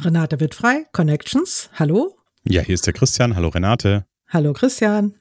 Renate 0.00 0.38
wird 0.38 0.54
frei, 0.54 0.86
Connections. 0.92 1.70
Hallo. 1.74 2.16
Ja, 2.44 2.62
hier 2.62 2.74
ist 2.74 2.86
der 2.86 2.92
Christian. 2.92 3.34
Hallo 3.34 3.48
Renate. 3.48 4.06
Hallo 4.28 4.52
Christian. 4.52 5.16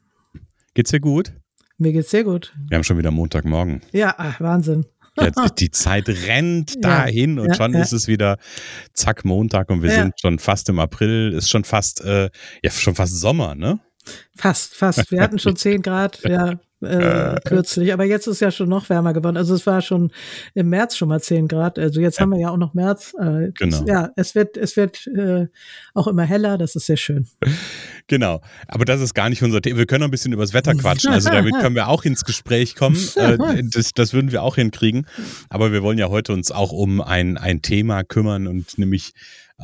Geht's 0.75 0.92
dir 0.92 1.00
gut? 1.00 1.34
Mir 1.80 1.94
geht's 1.94 2.11
sehr 2.11 2.23
gut. 2.23 2.53
Wir 2.69 2.75
haben 2.75 2.84
schon 2.84 3.00
wieder 3.00 3.09
Montagmorgen. 3.09 3.81
Ja, 3.92 4.14
ach, 4.19 4.39
Wahnsinn. 4.39 4.86
Jetzt, 5.19 5.39
die 5.58 5.72
Zeit 5.72 6.08
rennt 6.08 6.75
dahin 6.84 7.39
und 7.39 7.47
ja, 7.47 7.53
schon 7.56 7.73
ja. 7.73 7.81
ist 7.81 7.92
es 7.92 8.08
wieder 8.08 8.38
zack 8.94 9.25
Montag 9.25 9.72
und 9.72 9.81
wir 9.81 9.89
ja. 9.89 9.95
sind 10.03 10.22
schon 10.22 10.38
fast 10.38 10.69
im 10.69 10.78
April, 10.78 11.34
ist 11.34 11.50
schon 11.50 11.64
fast 11.64 12.02
äh, 12.02 12.30
ja 12.62 12.69
schon 12.69 12.94
fast 12.94 13.19
Sommer, 13.19 13.56
ne? 13.56 13.80
Fast, 14.36 14.75
fast. 14.75 15.09
Wir 15.12 15.22
hatten 15.22 15.39
schon 15.39 15.56
10 15.58 15.81
Grad, 15.81 16.22
ja 16.23 16.59
äh, 16.81 17.39
kürzlich, 17.44 17.92
aber 17.92 18.06
jetzt 18.06 18.28
ist 18.28 18.39
ja 18.39 18.52
schon 18.52 18.70
noch 18.70 18.89
wärmer 18.89 19.14
geworden. 19.14 19.38
Also 19.38 19.56
es 19.56 19.66
war 19.66 19.81
schon 19.81 20.11
im 20.53 20.70
März 20.70 20.95
schon 20.95 21.09
mal 21.09 21.22
10 21.22 21.47
Grad. 21.47 21.80
Also 21.80 22.02
jetzt 22.02 22.17
ja. 22.17 22.22
haben 22.22 22.31
wir 22.31 22.39
ja 22.39 22.50
auch 22.52 22.58
noch 22.58 22.73
März. 22.73 23.16
Äh, 23.19 23.52
genau. 23.58 23.84
Ja, 23.88 24.11
es 24.16 24.36
wird, 24.36 24.58
es 24.58 24.78
wird 24.78 25.08
äh, 25.08 25.47
auch 25.94 26.08
immer 26.08 26.23
heller. 26.23 26.58
Das 26.58 26.75
ist 26.75 26.86
sehr 26.86 26.97
schön. 26.97 27.28
Genau. 28.08 28.42
Aber 28.67 28.86
das 28.86 29.02
ist 29.02 29.14
gar 29.14 29.30
nicht 29.30 29.42
unser 29.42 29.61
Thema. 29.61 29.80
Wir 29.80 29.86
können 29.86 30.02
noch 30.02 30.08
ein 30.08 30.11
bisschen 30.11 30.34
über 30.34 30.44
das 30.44 30.53
Wetter 30.53 30.73
quatschen. 30.75 31.14
Also 31.14 31.30
damit 31.30 31.56
können 31.59 31.75
wir 31.75 31.88
auch 31.88 32.06
ins 32.06 32.23
Gespräch 32.23 32.75
kommen. 32.75 32.97
Äh, 33.17 33.64
das, 33.64 33.94
das 33.94 34.14
würden 34.14 34.31
wir 34.31 34.44
auch 34.44 34.56
hinkriegen. 34.56 35.08
Aber 35.50 35.72
wir 35.72 35.81
wollen 35.81 35.97
ja 35.97 36.08
heute 36.08 36.34
uns 36.34 36.52
auch 36.52 36.72
um 36.72 37.02
ein, 37.02 37.38
ein 37.38 37.62
Thema 37.62 38.03
kümmern 38.03 38.47
und 38.47 38.78
nämlich 38.78 39.14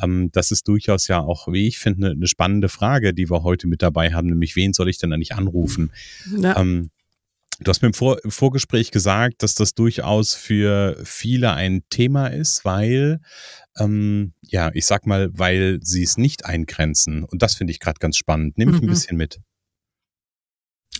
ähm, 0.02 0.30
das 0.32 0.50
ist 0.50 0.66
durchaus 0.68 1.08
ja 1.08 1.20
auch, 1.20 1.48
wie 1.48 1.68
ich 1.68 1.78
finde, 1.78 2.06
eine, 2.06 2.16
eine 2.16 2.26
spannende 2.26 2.68
Frage, 2.68 3.14
die 3.14 3.30
wir 3.30 3.42
heute 3.42 3.66
mit 3.66 3.82
dabei 3.82 4.12
haben, 4.12 4.28
nämlich 4.28 4.56
wen 4.56 4.72
soll 4.72 4.88
ich 4.88 4.98
denn 4.98 5.12
eigentlich 5.12 5.34
anrufen? 5.34 5.92
Ja. 6.36 6.58
Ähm, 6.58 6.90
Du 7.60 7.68
hast 7.68 7.82
mir 7.82 7.88
im, 7.88 7.94
Vor 7.94 8.22
im, 8.24 8.30
Vorgespräch 8.30 8.90
gesagt, 8.90 9.42
dass 9.42 9.54
das 9.54 9.74
durchaus 9.74 10.34
für 10.34 11.00
viele 11.04 11.52
ein 11.52 11.82
Thema 11.90 12.28
ist, 12.28 12.64
weil, 12.64 13.20
ähm, 13.78 14.34
ja, 14.42 14.70
ich 14.74 14.86
sag 14.86 15.06
mal, 15.06 15.30
weil 15.32 15.78
sie 15.82 16.02
es 16.02 16.16
nicht 16.16 16.44
eingrenzen. 16.44 17.24
Und 17.24 17.42
das 17.42 17.54
finde 17.54 17.72
ich 17.72 17.80
gerade 17.80 17.98
ganz 17.98 18.16
spannend. 18.16 18.58
Nehme 18.58 18.72
ich 18.72 18.78
mhm. 18.78 18.88
ein 18.88 18.90
bisschen 18.90 19.16
mit. 19.16 19.40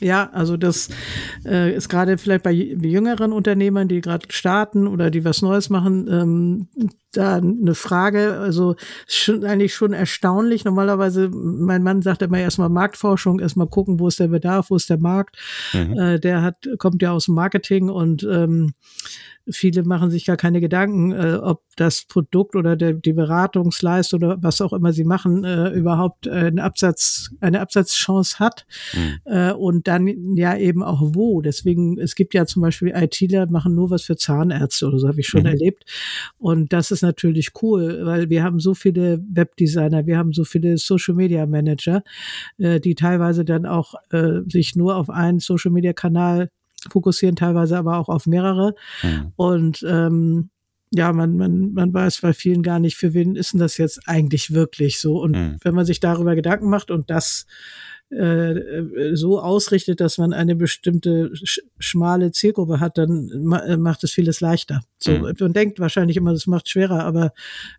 Ja, 0.01 0.29
also 0.33 0.57
das 0.57 0.89
äh, 1.45 1.73
ist 1.75 1.89
gerade 1.89 2.19
vielleicht 2.19 2.43
bei 2.43 2.51
jüngeren 2.51 3.33
Unternehmern, 3.33 3.87
die 3.87 4.01
gerade 4.01 4.27
starten 4.31 4.89
oder 4.89 5.11
die 5.11 5.25
was 5.25 5.41
Neues 5.41 5.71
machen, 5.71 6.09
ähm, 6.11 6.69
da 7.13 7.37
eine 7.37 7.77
Frage. 7.77 8.39
Also 8.39 8.75
schon, 9.07 9.45
eigentlich 9.45 9.75
schon 9.75 9.93
erstaunlich. 9.93 10.65
Normalerweise, 10.65 11.29
mein 11.31 11.85
Mann 11.85 12.03
sagt 12.03 12.23
immer 12.23 12.39
erstmal 12.39 12.71
Marktforschung, 12.71 13.39
erstmal 13.39 13.69
gucken, 13.69 14.01
wo 14.01 14.09
ist 14.09 14.19
der 14.19 14.29
Bedarf, 14.29 14.71
wo 14.71 14.77
ist 14.77 14.91
der 14.91 14.99
Markt. 14.99 15.37
Mhm. 15.73 15.99
Äh, 15.99 16.19
der 16.19 16.43
hat 16.43 16.69
kommt 16.79 17.01
ja 17.01 17.13
aus 17.13 17.27
dem 17.27 17.37
Marketing 17.37 17.89
und 17.89 18.25
ähm, 18.25 18.75
Viele 19.51 19.83
machen 19.83 20.11
sich 20.11 20.25
gar 20.25 20.37
keine 20.37 20.61
Gedanken, 20.61 21.13
äh, 21.13 21.39
ob 21.41 21.63
das 21.77 22.05
Produkt 22.05 22.57
oder 22.57 22.77
der, 22.77 22.95
die 22.95 23.13
Beratungsleistung 23.13 24.23
oder 24.23 24.43
was 24.43 24.61
auch 24.61 24.73
immer 24.73 24.93
sie 24.93 25.05
machen, 25.05 25.45
äh, 25.45 25.71
überhaupt 25.71 26.29
einen 26.29 26.59
Absatz, 26.59 27.31
eine 27.41 27.61
Absatzchance 27.61 28.39
hat. 28.39 28.67
Mhm. 28.95 29.19
Äh, 29.25 29.53
und 29.53 29.87
dann 29.89 30.37
ja 30.37 30.57
eben 30.57 30.83
auch 30.83 31.01
wo. 31.15 31.43
Deswegen, 31.43 31.99
es 31.99 32.15
gibt 32.15 32.35
ja 32.35 32.47
zum 32.47 32.63
Beispiel 32.63 32.93
ITler, 32.95 33.51
machen 33.51 33.75
nur 33.75 33.91
was 33.91 34.03
für 34.03 34.17
Zahnärzte 34.17 34.87
oder 34.87 34.99
so, 34.99 35.09
habe 35.09 35.21
ich 35.21 35.27
schon 35.27 35.43
mhm. 35.43 35.49
erlebt. 35.49 35.85
Und 36.39 36.73
das 36.73 36.91
ist 36.91 37.03
natürlich 37.03 37.51
cool, 37.63 38.01
weil 38.05 38.31
wir 38.31 38.43
haben 38.43 38.61
so 38.61 38.75
viele 38.75 39.23
Webdesigner, 39.31 40.07
wir 40.07 40.19
haben 40.19 40.33
so 40.33 40.45
viele 40.45 40.79
Social 40.79 41.15
Media 41.15 41.47
Manager, 41.47 42.03
äh, 42.59 42.81
die 42.81 42.95
teilweise 42.95 43.45
dann 43.45 43.67
auch 43.67 43.95
äh, 44.11 44.41
sich 44.49 44.77
nur 44.77 44.97
auf 44.97 45.11
einen 45.11 45.39
Social 45.39 45.71
Media 45.71 45.93
Kanal 45.93 46.49
fokussieren 46.91 47.37
teilweise 47.37 47.77
aber 47.79 47.99
auch 47.99 48.09
auf 48.09 48.27
mehrere. 48.27 48.75
Mhm. 49.03 49.33
Und 49.37 49.85
ähm, 49.89 50.51
ja, 50.91 51.13
man, 51.13 51.37
man, 51.37 51.73
man 51.73 51.93
weiß 51.93 52.21
bei 52.21 52.33
vielen 52.33 52.63
gar 52.63 52.79
nicht, 52.79 52.97
für 52.97 53.15
wen 53.15 53.35
ist 53.35 53.53
denn 53.53 53.61
das 53.61 53.79
jetzt 53.79 54.09
eigentlich 54.09 54.53
wirklich 54.55 55.01
so. 55.01 55.21
Und 55.21 55.33
mhm. 55.33 55.57
wenn 55.63 55.75
man 55.75 55.87
sich 55.87 56.01
darüber 56.01 56.35
Gedanken 56.35 56.69
macht 56.69 56.91
und 56.91 57.11
das 57.11 57.47
äh, 58.15 59.15
so 59.15 59.41
ausrichtet, 59.41 60.01
dass 60.01 60.19
man 60.19 60.33
eine 60.33 60.55
bestimmte 60.55 61.31
sch 61.35 61.61
schmale 61.79 62.33
Zielgruppe 62.33 62.81
hat, 62.81 62.97
dann 62.99 63.31
ma 63.43 63.59
äh, 63.59 63.77
macht 63.77 64.05
es 64.05 64.13
vieles 64.13 64.41
leichter. 64.41 64.83
So, 64.99 65.13
mhm. 65.13 65.35
Man 65.39 65.53
denkt 65.53 65.81
wahrscheinlich 65.81 66.17
immer, 66.17 66.33
das 66.33 66.47
macht 66.47 66.69
schwerer, 66.69 67.05
aber 67.05 67.33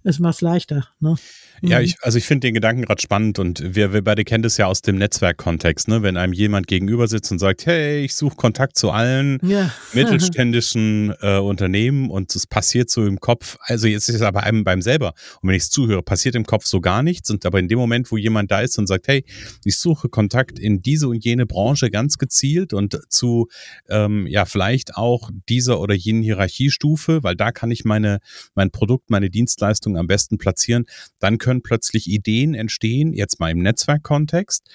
es 0.03 0.19
macht 0.19 0.35
es 0.35 0.41
leichter. 0.41 0.87
Ne? 0.99 1.15
Ja, 1.61 1.79
mhm. 1.79 1.85
ich, 1.85 1.95
also 2.01 2.17
ich 2.17 2.25
finde 2.25 2.47
den 2.47 2.53
Gedanken 2.53 2.83
gerade 2.83 3.01
spannend 3.01 3.39
und 3.39 3.75
wir, 3.75 3.93
wir 3.93 4.03
beide 4.03 4.23
kennen 4.23 4.43
das 4.43 4.57
ja 4.57 4.67
aus 4.67 4.81
dem 4.81 4.97
Netzwerkkontext, 4.97 5.87
ne? 5.87 6.03
wenn 6.03 6.17
einem 6.17 6.33
jemand 6.33 6.67
gegenüber 6.67 7.07
sitzt 7.07 7.31
und 7.31 7.39
sagt, 7.39 7.65
hey, 7.65 8.03
ich 8.03 8.15
suche 8.15 8.35
Kontakt 8.35 8.77
zu 8.77 8.91
allen 8.91 9.39
ja. 9.41 9.71
mittelständischen 9.93 11.13
äh, 11.21 11.37
Unternehmen 11.37 12.09
und 12.09 12.35
es 12.35 12.45
passiert 12.45 12.89
so 12.89 13.05
im 13.05 13.19
Kopf, 13.19 13.57
also 13.61 13.87
jetzt 13.87 14.09
ist 14.09 14.15
es 14.15 14.21
aber 14.21 14.43
einem 14.43 14.63
beim 14.63 14.81
selber 14.81 15.13
und 15.41 15.49
wenn 15.49 15.55
ich 15.55 15.63
es 15.63 15.69
zuhöre, 15.69 16.03
passiert 16.03 16.35
im 16.35 16.45
Kopf 16.45 16.65
so 16.65 16.81
gar 16.81 17.01
nichts 17.01 17.31
und 17.31 17.45
aber 17.45 17.59
in 17.59 17.67
dem 17.67 17.79
Moment, 17.79 18.11
wo 18.11 18.17
jemand 18.17 18.51
da 18.51 18.59
ist 18.59 18.77
und 18.77 18.87
sagt, 18.87 19.07
hey, 19.07 19.23
ich 19.63 19.77
suche 19.77 20.09
Kontakt 20.09 20.24
in 20.59 20.81
diese 20.81 21.07
und 21.07 21.23
jene 21.23 21.45
Branche 21.45 21.89
ganz 21.89 22.17
gezielt 22.17 22.73
und 22.73 22.99
zu 23.09 23.47
ähm, 23.89 24.27
ja 24.27 24.45
vielleicht 24.45 24.95
auch 24.95 25.31
dieser 25.49 25.79
oder 25.79 25.93
jenen 25.93 26.23
Hierarchiestufe, 26.23 27.23
weil 27.23 27.35
da 27.35 27.51
kann 27.51 27.71
ich 27.71 27.85
meine 27.85 28.19
mein 28.53 28.71
Produkt, 28.71 29.09
meine 29.09 29.29
Dienstleistung 29.29 29.97
am 29.97 30.07
besten 30.07 30.37
platzieren, 30.37 30.85
dann 31.19 31.37
können 31.37 31.61
plötzlich 31.61 32.07
Ideen 32.07 32.53
entstehen, 32.53 33.13
jetzt 33.13 33.39
mal 33.39 33.51
im 33.51 33.59
Netzwerkkontext. 33.59 34.69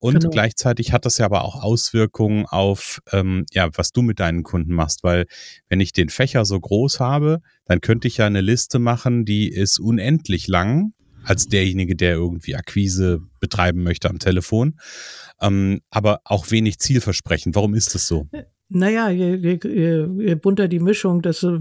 Und 0.00 0.20
genau. 0.20 0.30
gleichzeitig 0.30 0.92
hat 0.92 1.04
das 1.04 1.18
ja 1.18 1.26
aber 1.26 1.44
auch 1.44 1.62
Auswirkungen 1.62 2.46
auf, 2.46 3.02
ähm, 3.12 3.44
ja, 3.52 3.68
was 3.74 3.92
du 3.92 4.00
mit 4.00 4.18
deinen 4.18 4.42
Kunden 4.44 4.72
machst, 4.72 5.04
weil 5.04 5.26
wenn 5.68 5.78
ich 5.78 5.92
den 5.92 6.08
Fächer 6.08 6.46
so 6.46 6.58
groß 6.58 7.00
habe, 7.00 7.42
dann 7.66 7.82
könnte 7.82 8.08
ich 8.08 8.16
ja 8.16 8.26
eine 8.26 8.40
Liste 8.40 8.78
machen, 8.78 9.26
die 9.26 9.48
ist 9.48 9.78
unendlich 9.78 10.48
lang 10.48 10.94
als 11.24 11.48
derjenige, 11.48 11.96
der 11.96 12.14
irgendwie 12.14 12.56
Akquise 12.56 13.20
betreiben 13.40 13.82
möchte 13.82 14.08
am 14.10 14.18
Telefon, 14.18 14.78
ähm, 15.40 15.80
aber 15.90 16.20
auch 16.24 16.50
wenig 16.50 16.78
zielversprechend. 16.78 17.54
Warum 17.56 17.74
ist 17.74 17.94
das 17.94 18.06
so? 18.06 18.28
Naja, 18.72 19.10
je, 19.10 19.34
je, 19.34 19.58
je 19.64 20.34
bunter 20.36 20.68
die 20.68 20.78
Mischung, 20.78 21.22
desto 21.22 21.56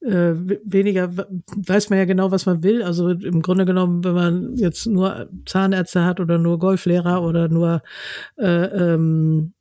äh, 0.00 0.34
weniger 0.64 1.10
weiß 1.56 1.90
man 1.90 1.98
ja 1.98 2.04
genau, 2.04 2.30
was 2.30 2.46
man 2.46 2.62
will. 2.62 2.84
Also 2.84 3.10
im 3.10 3.42
Grunde 3.42 3.64
genommen, 3.64 4.04
wenn 4.04 4.14
man 4.14 4.54
jetzt 4.54 4.86
nur 4.86 5.28
Zahnärzte 5.44 6.04
hat 6.04 6.20
oder 6.20 6.38
nur 6.38 6.60
Golflehrer 6.60 7.20
oder 7.22 7.48
nur 7.48 7.82
äh, 8.38 8.94
ähm, 8.94 9.53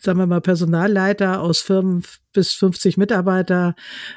sagen 0.00 0.18
wir 0.18 0.26
mal, 0.26 0.40
Personalleiter 0.40 1.40
aus 1.40 1.60
Firmen 1.60 2.02
bis 2.32 2.52
50 2.52 2.96
Mitarbeiter, 2.96 3.74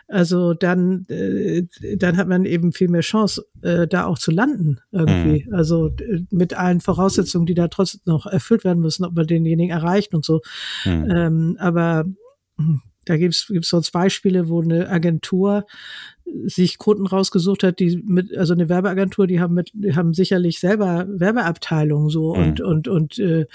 also 0.07 0.53
dann, 0.53 1.05
äh, 1.09 1.63
dann 1.97 2.17
hat 2.17 2.27
man 2.27 2.45
eben 2.45 2.71
viel 2.71 2.87
mehr 2.87 3.01
Chance, 3.01 3.45
äh, 3.61 3.87
da 3.87 4.05
auch 4.05 4.19
zu 4.19 4.31
landen 4.31 4.79
irgendwie. 4.91 5.45
Mhm. 5.47 5.53
Also 5.55 5.89
mit 6.29 6.53
allen 6.53 6.81
Voraussetzungen, 6.81 7.47
die 7.47 7.55
da 7.55 7.67
trotzdem 7.67 8.01
noch 8.05 8.27
erfüllt 8.27 8.63
werden 8.63 8.79
müssen, 8.79 9.05
ob 9.05 9.15
man 9.15 9.25
denjenigen 9.25 9.75
erreicht 9.75 10.13
und 10.13 10.23
so. 10.23 10.41
Mhm. 10.85 11.09
Ähm, 11.09 11.57
aber 11.59 12.05
hm, 12.57 12.81
da 13.05 13.17
gibt's 13.17 13.47
gibt's 13.47 13.69
sonst 13.69 13.91
Beispiele, 13.91 14.49
wo 14.49 14.61
eine 14.61 14.89
Agentur 14.89 15.65
sich 16.45 16.77
Kunden 16.77 17.07
rausgesucht 17.07 17.63
hat, 17.63 17.79
die 17.79 18.03
mit, 18.05 18.35
also 18.37 18.53
eine 18.53 18.69
Werbeagentur, 18.69 19.27
die 19.27 19.39
haben 19.39 19.53
mit, 19.53 19.71
die 19.73 19.95
haben 19.95 20.13
sicherlich 20.13 20.59
selber 20.59 21.05
Werbeabteilungen 21.09 22.09
so 22.09 22.35
mhm. 22.35 22.43
und, 22.43 22.61
und, 22.61 22.87
und 22.87 23.19
äh, 23.19 23.45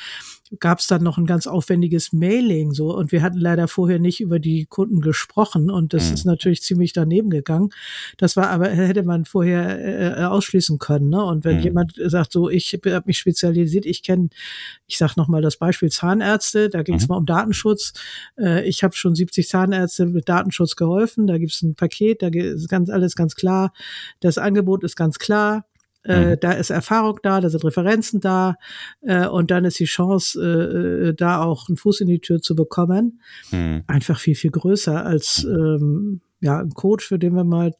gab 0.61 0.81
es 0.81 0.87
dann 0.87 1.03
noch 1.03 1.19
ein 1.19 1.27
ganz 1.27 1.47
aufwendiges 1.47 2.13
Mailing 2.13 2.73
so 2.73 2.95
und 2.95 3.13
wir 3.13 3.23
hatten 3.23 3.39
leider 3.39 3.69
vorher 3.69 3.99
nicht 3.99 4.21
über 4.21 4.39
die 4.39 4.67
Kunden 4.67 5.01
gesprochen 5.01 5.71
und 5.71 5.95
das 5.95 6.09
mhm. 6.09 6.15
ist 6.15 6.25
natürlich 6.25 6.63
ziemlich 6.63 6.93
daneben 6.93 7.31
gegangen. 7.31 7.71
Das 8.19 8.37
war 8.37 8.51
aber 8.51 8.69
hätte 8.69 9.03
man 9.03 9.25
vorher 9.25 10.19
äh, 10.19 10.25
ausschließen 10.25 10.79
können. 10.79 11.09
Ne? 11.09 11.25
Und 11.25 11.45
wenn 11.45 11.57
mhm. 11.57 11.63
jemand 11.63 11.95
sagt, 11.97 12.33
so 12.33 12.51
ich 12.51 12.73
habe 12.75 13.03
mich 13.07 13.19
spezialisiert, 13.19 13.87
ich 13.87 14.03
kenne, 14.03 14.29
ich 14.87 14.99
sage 14.99 15.15
nochmal 15.17 15.43
das 15.43 15.57
Beispiel 15.57 15.91
Zahnärzte, 15.91 16.69
da 16.69 16.83
ging 16.83 16.97
es 16.97 17.05
mhm. 17.05 17.09
mal 17.09 17.19
um 17.19 17.27
Datenschutz. 17.27 17.95
Äh, 18.39 18.69
ich 18.69 18.85
habe 18.85 18.95
schon 18.95 19.15
70 19.15 19.49
Zahnärzte 19.49 20.07
mit 20.07 20.29
Datenschutz 20.29 20.77
geholfen. 20.77 21.27
Da 21.27 21.39
gibt 21.39 21.53
es 21.53 21.63
ein 21.63 21.75
Paket, 21.75 22.23
da 22.23 22.31
ist 22.63 22.69
ganz 22.69 22.91
alles 22.91 23.15
ganz 23.15 23.35
klar. 23.35 23.73
Das 24.21 24.39
Angebot 24.39 24.85
ist 24.85 24.97
ganz 24.97 25.19
klar. 25.19 25.67
Äh, 26.05 26.33
mhm. 26.33 26.41
Da 26.41 26.53
ist 26.53 26.71
Erfahrung 26.71 27.21
da, 27.23 27.41
da 27.41 27.49
sind 27.49 27.65
Referenzen 27.65 28.21
da 28.21 28.57
äh, 29.03 29.27
und 29.27 29.51
dann 29.51 29.65
ist 29.65 29.79
die 29.79 29.85
Chance, 29.85 30.41
äh, 30.41 31.09
äh, 31.09 31.15
da 31.15 31.43
auch 31.43 31.69
einen 31.69 31.77
Fuß 31.77 32.01
in 32.01 32.09
die 32.09 32.19
Tür 32.19 32.41
zu 32.41 32.57
bekommen, 32.57 33.21
mhm. 33.53 33.85
einfach 33.87 34.19
viel, 34.19 34.35
viel 34.35 34.51
größer 34.51 35.05
als 35.05 35.45
mhm. 35.45 35.55
ähm, 35.55 36.21
ja, 36.41 36.59
ein 36.59 36.71
Coach, 36.71 37.07
für 37.07 37.21
den 37.21 37.35
wir 37.35 37.45
mal 37.45 37.73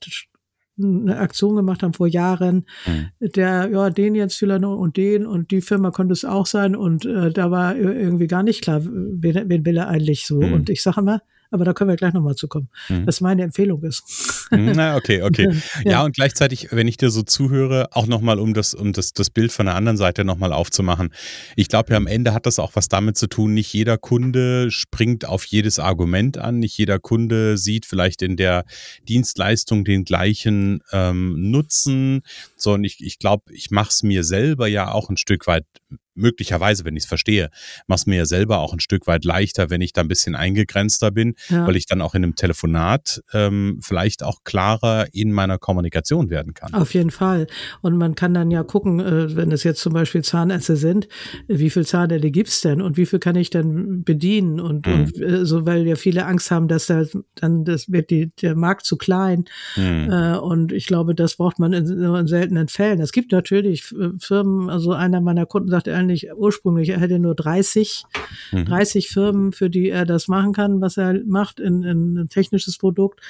eine 0.79 1.19
Aktion 1.19 1.57
gemacht 1.57 1.83
haben 1.83 1.93
vor 1.95 2.07
Jahren, 2.07 2.67
mhm. 2.87 3.31
der, 3.35 3.69
ja, 3.71 3.91
den 3.91 4.15
jetzt 4.15 4.37
vielleicht 4.37 4.65
und 4.65 4.97
den 4.97 5.27
und 5.27 5.51
die 5.51 5.61
Firma 5.61 5.91
konnte 5.91 6.13
es 6.13 6.25
auch 6.25 6.47
sein 6.47 6.77
und 6.77 7.05
äh, 7.05 7.31
da 7.31 7.51
war 7.51 7.77
irgendwie 7.77 8.27
gar 8.27 8.43
nicht 8.43 8.63
klar, 8.63 8.83
wen, 8.85 9.49
wen 9.49 9.67
will 9.67 9.77
er 9.77 9.89
eigentlich 9.89 10.27
so. 10.27 10.41
Mhm. 10.41 10.53
Und 10.53 10.71
ich 10.71 10.83
sage 10.83 11.01
immer, 11.01 11.23
aber 11.53 11.65
da 11.65 11.73
können 11.75 11.91
wir 11.91 11.97
gleich 11.97 12.15
nochmal 12.15 12.35
zu 12.35 12.49
kommen, 12.49 12.69
mhm. 12.89 13.07
was 13.07 13.21
meine 13.21 13.43
Empfehlung 13.43 13.83
ist. 13.83 14.49
Mhm, 14.51 14.73
na, 14.75 14.97
okay, 14.97 15.23
okay. 15.23 15.49
ja. 15.85 15.93
ja, 15.93 16.05
und 16.05 16.15
gleichzeitig, 16.15 16.69
wenn 16.73 16.89
ich 16.89 16.97
dir 16.97 17.11
so 17.11 17.23
zuhöre, 17.23 17.89
auch 17.93 18.07
nochmal, 18.07 18.39
um 18.39 18.55
das, 18.55 18.75
um 18.75 18.93
das, 18.93 19.13
das 19.13 19.31
Bild 19.31 19.53
von 19.53 19.67
der 19.67 19.75
anderen 19.75 19.97
Seite 19.97 20.25
nochmal 20.25 20.53
aufzumachen. 20.53 21.13
Ich 21.55 21.69
glaube 21.69 21.93
ja, 21.93 21.97
am 21.97 22.07
Ende 22.07 22.35
hat 22.35 22.47
das 22.47 22.59
auch 22.59 22.73
was 22.75 22.89
damit 22.89 23.17
zu 23.17 23.27
tun, 23.27 23.55
nicht 23.55 23.73
jeder 23.73 23.99
Kunde 23.99 24.71
springt 24.71 25.27
auf 25.27 25.45
jedes 25.45 25.79
Argument 25.79 26.39
an, 26.39 26.59
nicht 26.59 26.77
jeder 26.77 26.99
Kunde 26.99 27.59
sieht 27.59 27.87
vielleicht 27.87 28.23
in 28.23 28.37
der 28.37 28.65
Dienstleistung 29.09 29.85
den 29.85 30.05
gleichen 30.05 30.81
ähm, 30.91 31.51
Nutzen, 31.51 32.23
sondern 32.57 32.85
ich, 32.85 33.01
ich 33.01 33.19
glaube, 33.19 33.53
ich 33.53 33.71
mache 33.71 33.91
es 33.91 34.03
mir 34.03 34.25
selber 34.25 34.67
ja 34.69 34.91
auch 34.91 35.11
ein 35.11 35.17
Stück 35.17 35.47
weit 35.47 35.67
möglicherweise, 36.15 36.85
wenn 36.85 36.97
ich 36.97 37.05
es 37.05 37.09
verstehe, 37.09 37.51
macht 37.87 38.01
es 38.01 38.07
mir 38.07 38.17
ja 38.17 38.27
selber 38.27 38.59
auch 38.59 38.73
ein 38.73 38.81
Stück 38.81 39.07
weit 39.07 39.25
leichter, 39.25 39.71
wenn 39.71 39.81
ich 39.81 39.93
da 39.93 40.03
ein 40.03 40.09
bisschen 40.09 40.35
eingegrenzter 40.35 41.11
bin, 41.11 41.35
ja. 41.49 41.67
weil 41.67 41.77
ich 41.77 41.87
dann 41.87 42.01
auch 42.01 42.15
in 42.15 42.25
einem 42.25 42.37
Telefonat 42.37 43.23
ähm, 43.33 43.79
vielleicht 43.83 44.23
auch 44.23 44.45
klarer 44.45 45.07
in 45.13 45.33
meiner 45.33 45.59
Kommunikation 45.59 46.31
werden 46.31 46.55
kann. 46.55 46.75
Auf 46.75 46.95
jeden 46.95 47.11
Fall. 47.11 47.47
Und 47.81 47.97
man 47.97 48.15
kann 48.15 48.35
dann 48.35 48.51
ja 48.51 48.63
gucken, 48.63 49.01
äh, 49.01 49.37
wenn 49.37 49.53
es 49.53 49.65
jetzt 49.65 49.81
zum 49.81 49.93
Beispiel 49.93 50.23
Zahnärzte 50.23 50.77
sind, 50.77 51.09
wie 51.49 51.71
viel 51.71 51.87
Zahnärzte 51.87 52.31
gibt's 52.31 52.61
denn 52.61 52.83
und 52.83 52.97
wie 52.97 53.07
viel 53.07 53.19
kann 53.19 53.37
ich 53.37 53.51
denn 53.51 54.05
bedienen? 54.05 54.61
Und, 54.61 54.87
mhm. 54.87 54.93
und 54.93 55.21
äh, 55.21 55.47
so, 55.47 55.67
weil 55.67 55.87
ja 55.87 55.97
viele 55.97 56.27
Angst 56.27 56.51
haben, 56.51 56.69
dass 56.69 56.87
da 56.87 57.05
dann 57.35 57.65
das 57.65 57.91
wird 57.91 58.11
die, 58.11 58.31
der 58.41 58.55
Markt 58.55 58.85
zu 58.87 58.97
klein. 58.97 59.45
Mhm. 59.77 60.11
Äh, 60.11 60.37
und 60.37 60.73
ich 60.73 60.87
glaube, 60.87 61.15
das 61.15 61.37
braucht 61.37 61.59
man 61.59 61.73
in, 61.73 61.87
in 61.87 62.27
seltenen 62.27 62.69
Fällen. 62.69 63.01
Es 63.01 63.13
gibt 63.13 63.33
natürlich 63.33 63.95
Firmen, 64.19 64.71
also 64.71 64.93
einer 64.93 65.21
meiner 65.21 65.47
Kunden 65.47 65.71
sagte, 65.71 65.93
eigentlich 66.03 66.33
ursprünglich, 66.35 66.91
er 66.91 67.01
hätte 67.01 67.19
nur 67.19 67.35
30, 67.35 68.05
mhm. 68.53 68.65
30 68.65 69.09
Firmen, 69.09 69.53
für 69.53 69.71
die 69.71 69.89
er 69.89 70.05
das 70.05 70.29
machen 70.29 70.53
kann, 70.53 70.81
was 70.81 70.97
er 70.97 71.21
macht 71.25 71.61
in, 71.61 71.83
in 71.83 72.19
ein 72.19 72.29
technisches 72.29 72.79
Produkt. 72.79 73.21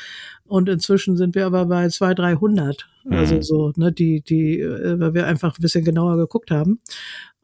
Und 0.45 0.69
inzwischen 0.69 1.17
sind 1.17 1.35
wir 1.35 1.47
aber 1.47 1.67
bei 1.67 1.89
200, 1.89 2.19
300. 2.19 2.89
Mhm. 3.05 3.13
Also 3.13 3.41
so, 3.41 3.73
ne, 3.77 3.93
die, 3.93 4.23
die, 4.23 4.61
äh, 4.61 4.99
weil 4.99 5.15
wir 5.15 5.27
einfach 5.27 5.59
ein 5.59 5.63
bisschen 5.63 5.85
genauer 5.85 6.17
geguckt 6.17 6.51
haben. 6.51 6.81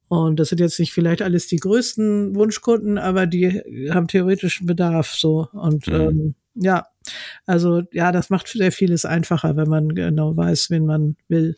Und 0.08 0.40
das 0.40 0.48
sind 0.48 0.60
jetzt 0.60 0.80
nicht 0.80 0.92
vielleicht 0.92 1.20
alles 1.20 1.48
die 1.48 1.58
größten 1.58 2.34
Wunschkunden, 2.34 2.96
aber 2.96 3.26
die 3.26 3.60
haben 3.90 4.08
theoretischen 4.08 4.66
Bedarf 4.66 5.14
so. 5.14 5.48
Und 5.52 5.86
mhm. 5.86 5.94
ähm, 5.94 6.34
ja, 6.54 6.86
also 7.46 7.82
ja, 7.92 8.10
das 8.10 8.30
macht 8.30 8.48
sehr 8.48 8.72
vieles 8.72 9.04
einfacher, 9.04 9.56
wenn 9.56 9.68
man 9.68 9.94
genau 9.94 10.36
weiß, 10.36 10.70
wen 10.70 10.86
man 10.86 11.16
will. 11.28 11.56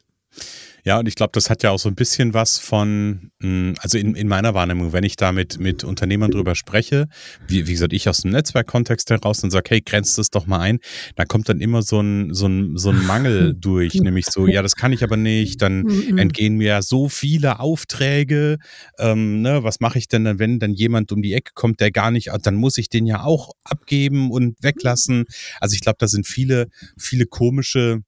Ja, 0.84 0.98
und 0.98 1.06
ich 1.06 1.14
glaube, 1.14 1.32
das 1.34 1.50
hat 1.50 1.62
ja 1.62 1.70
auch 1.70 1.78
so 1.78 1.88
ein 1.88 1.94
bisschen 1.94 2.32
was 2.34 2.58
von, 2.58 3.30
hm, 3.42 3.74
also 3.80 3.98
in, 3.98 4.14
in 4.14 4.28
meiner 4.28 4.54
Wahrnehmung, 4.54 4.92
wenn 4.92 5.04
ich 5.04 5.16
da 5.16 5.32
mit, 5.32 5.58
mit 5.58 5.84
Unternehmern 5.84 6.30
drüber 6.30 6.54
spreche, 6.54 7.06
wie, 7.46 7.66
wie 7.66 7.72
gesagt, 7.72 7.92
ich 7.92 8.08
aus 8.08 8.22
dem 8.22 8.30
Netzwerkkontext 8.30 9.10
heraus 9.10 9.42
und 9.44 9.50
sage, 9.50 9.70
hey, 9.70 9.80
grenzt 9.82 10.16
das 10.18 10.30
doch 10.30 10.46
mal 10.46 10.60
ein, 10.60 10.78
da 11.16 11.24
kommt 11.24 11.48
dann 11.48 11.60
immer 11.60 11.82
so 11.82 12.00
ein, 12.00 12.32
so 12.32 12.46
ein, 12.46 12.76
so 12.76 12.90
ein 12.90 13.04
Mangel 13.06 13.54
durch, 13.54 13.94
nämlich 13.94 14.26
so, 14.26 14.46
ja, 14.46 14.62
das 14.62 14.76
kann 14.76 14.92
ich 14.92 15.02
aber 15.02 15.16
nicht, 15.16 15.60
dann 15.60 15.80
mhm. 15.82 16.18
entgehen 16.18 16.56
mir 16.56 16.68
ja 16.68 16.82
so 16.82 17.08
viele 17.08 17.60
Aufträge, 17.60 18.56
ähm, 18.98 19.42
ne, 19.42 19.62
was 19.62 19.80
mache 19.80 19.98
ich 19.98 20.08
denn 20.08 20.24
dann, 20.24 20.38
wenn 20.38 20.58
dann 20.58 20.72
jemand 20.72 21.12
um 21.12 21.22
die 21.22 21.34
Ecke 21.34 21.52
kommt, 21.54 21.80
der 21.80 21.90
gar 21.90 22.10
nicht, 22.10 22.30
dann 22.42 22.54
muss 22.54 22.78
ich 22.78 22.88
den 22.88 23.06
ja 23.06 23.22
auch 23.22 23.52
abgeben 23.64 24.30
und 24.30 24.56
weglassen. 24.62 25.24
Also 25.60 25.74
ich 25.74 25.80
glaube, 25.80 25.96
da 25.98 26.08
sind 26.08 26.26
viele, 26.26 26.68
viele 26.96 27.26
komische 27.26 28.02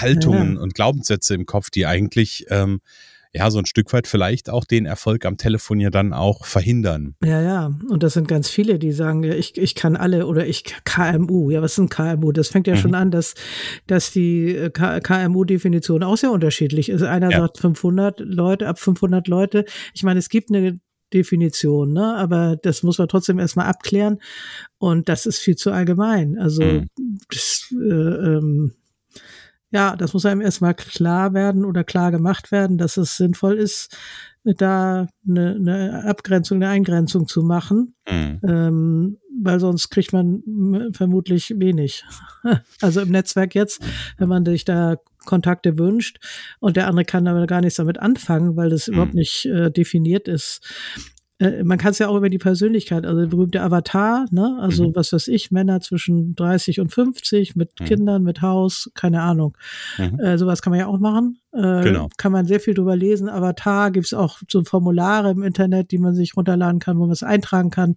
Haltungen 0.00 0.56
ja. 0.56 0.60
und 0.60 0.74
Glaubenssätze 0.74 1.34
im 1.34 1.46
Kopf, 1.46 1.70
die 1.70 1.86
eigentlich 1.86 2.46
ähm, 2.48 2.80
ja 3.34 3.50
so 3.50 3.58
ein 3.58 3.66
Stück 3.66 3.92
weit 3.92 4.06
vielleicht 4.06 4.48
auch 4.48 4.64
den 4.64 4.86
Erfolg 4.86 5.26
am 5.26 5.36
Telefon 5.36 5.80
ja 5.80 5.90
dann 5.90 6.12
auch 6.12 6.46
verhindern. 6.46 7.16
Ja, 7.22 7.42
ja. 7.42 7.72
Und 7.88 8.02
das 8.02 8.14
sind 8.14 8.28
ganz 8.28 8.48
viele, 8.48 8.78
die 8.78 8.92
sagen, 8.92 9.24
ja, 9.24 9.34
ich, 9.34 9.58
ich 9.58 9.74
kann 9.74 9.96
alle 9.96 10.26
oder 10.26 10.46
ich 10.46 10.64
KMU. 10.84 11.50
Ja, 11.50 11.60
was 11.60 11.72
ist 11.72 11.78
ein 11.78 11.88
KMU? 11.88 12.32
Das 12.32 12.48
fängt 12.48 12.66
ja 12.66 12.74
mhm. 12.74 12.78
schon 12.78 12.94
an, 12.94 13.10
dass, 13.10 13.34
dass 13.86 14.12
die 14.12 14.54
äh, 14.54 14.70
KMU-Definition 14.70 16.04
auch 16.04 16.16
sehr 16.16 16.30
unterschiedlich 16.30 16.88
ist. 16.88 17.02
Einer 17.02 17.30
ja. 17.30 17.40
sagt 17.40 17.58
500 17.58 18.20
Leute, 18.20 18.68
ab 18.68 18.78
500 18.78 19.26
Leute. 19.26 19.64
Ich 19.94 20.04
meine, 20.04 20.20
es 20.20 20.28
gibt 20.28 20.50
eine 20.50 20.78
Definition, 21.12 21.92
ne? 21.92 22.16
aber 22.16 22.56
das 22.56 22.82
muss 22.82 22.98
man 22.98 23.08
trotzdem 23.08 23.38
erstmal 23.38 23.66
abklären 23.66 24.18
und 24.78 25.08
das 25.08 25.26
ist 25.26 25.38
viel 25.38 25.56
zu 25.56 25.70
allgemein. 25.70 26.38
Also 26.38 26.62
mhm. 26.62 26.88
das, 27.30 27.72
äh, 27.72 27.94
ähm, 27.94 28.72
ja, 29.74 29.96
das 29.96 30.14
muss 30.14 30.24
einem 30.24 30.40
erstmal 30.40 30.74
klar 30.74 31.34
werden 31.34 31.64
oder 31.64 31.82
klar 31.82 32.12
gemacht 32.12 32.52
werden, 32.52 32.78
dass 32.78 32.96
es 32.96 33.16
sinnvoll 33.16 33.54
ist, 33.54 33.94
da 34.44 35.08
eine, 35.28 35.54
eine 35.56 36.04
Abgrenzung, 36.04 36.58
eine 36.62 36.68
Eingrenzung 36.68 37.26
zu 37.26 37.42
machen, 37.42 37.96
mhm. 38.08 38.40
ähm, 38.46 39.18
weil 39.42 39.58
sonst 39.58 39.90
kriegt 39.90 40.12
man 40.12 40.92
vermutlich 40.92 41.54
wenig. 41.58 42.04
Also 42.82 43.00
im 43.00 43.10
Netzwerk 43.10 43.54
jetzt, 43.54 43.82
wenn 44.18 44.28
man 44.28 44.44
sich 44.44 44.66
da 44.66 44.96
Kontakte 45.24 45.78
wünscht 45.78 46.18
und 46.60 46.76
der 46.76 46.86
andere 46.86 47.06
kann 47.06 47.26
aber 47.26 47.46
gar 47.46 47.62
nichts 47.62 47.76
damit 47.76 47.98
anfangen, 47.98 48.54
weil 48.54 48.68
das 48.68 48.86
mhm. 48.86 48.94
überhaupt 48.94 49.14
nicht 49.14 49.46
äh, 49.46 49.70
definiert 49.70 50.28
ist, 50.28 50.60
man 51.40 51.78
kann 51.78 51.90
es 51.90 51.98
ja 51.98 52.08
auch 52.08 52.16
über 52.16 52.30
die 52.30 52.38
Persönlichkeit, 52.38 53.04
also 53.04 53.20
der 53.20 53.26
berühmte 53.26 53.60
Avatar, 53.60 54.26
ne? 54.30 54.56
Also 54.60 54.88
mhm. 54.88 54.94
was 54.94 55.12
weiß 55.12 55.26
ich, 55.28 55.50
Männer 55.50 55.80
zwischen 55.80 56.36
30 56.36 56.80
und 56.80 56.92
50 56.92 57.56
mit 57.56 57.72
mhm. 57.80 57.84
Kindern, 57.84 58.22
mit 58.22 58.40
Haus, 58.40 58.90
keine 58.94 59.20
Ahnung. 59.20 59.56
Mhm. 59.98 60.20
Äh, 60.20 60.38
sowas 60.38 60.62
kann 60.62 60.70
man 60.70 60.78
ja 60.78 60.86
auch 60.86 61.00
machen. 61.00 61.40
Äh, 61.52 61.82
genau. 61.82 62.08
Kann 62.18 62.30
man 62.30 62.46
sehr 62.46 62.60
viel 62.60 62.74
drüber 62.74 62.94
lesen. 62.94 63.28
Avatar 63.28 63.90
gibt 63.90 64.06
es 64.06 64.14
auch 64.14 64.38
so 64.48 64.62
Formulare 64.62 65.30
im 65.32 65.42
Internet, 65.42 65.90
die 65.90 65.98
man 65.98 66.14
sich 66.14 66.36
runterladen 66.36 66.78
kann, 66.78 66.98
wo 66.98 67.02
man 67.02 67.10
es 67.10 67.24
eintragen 67.24 67.70
kann. 67.70 67.96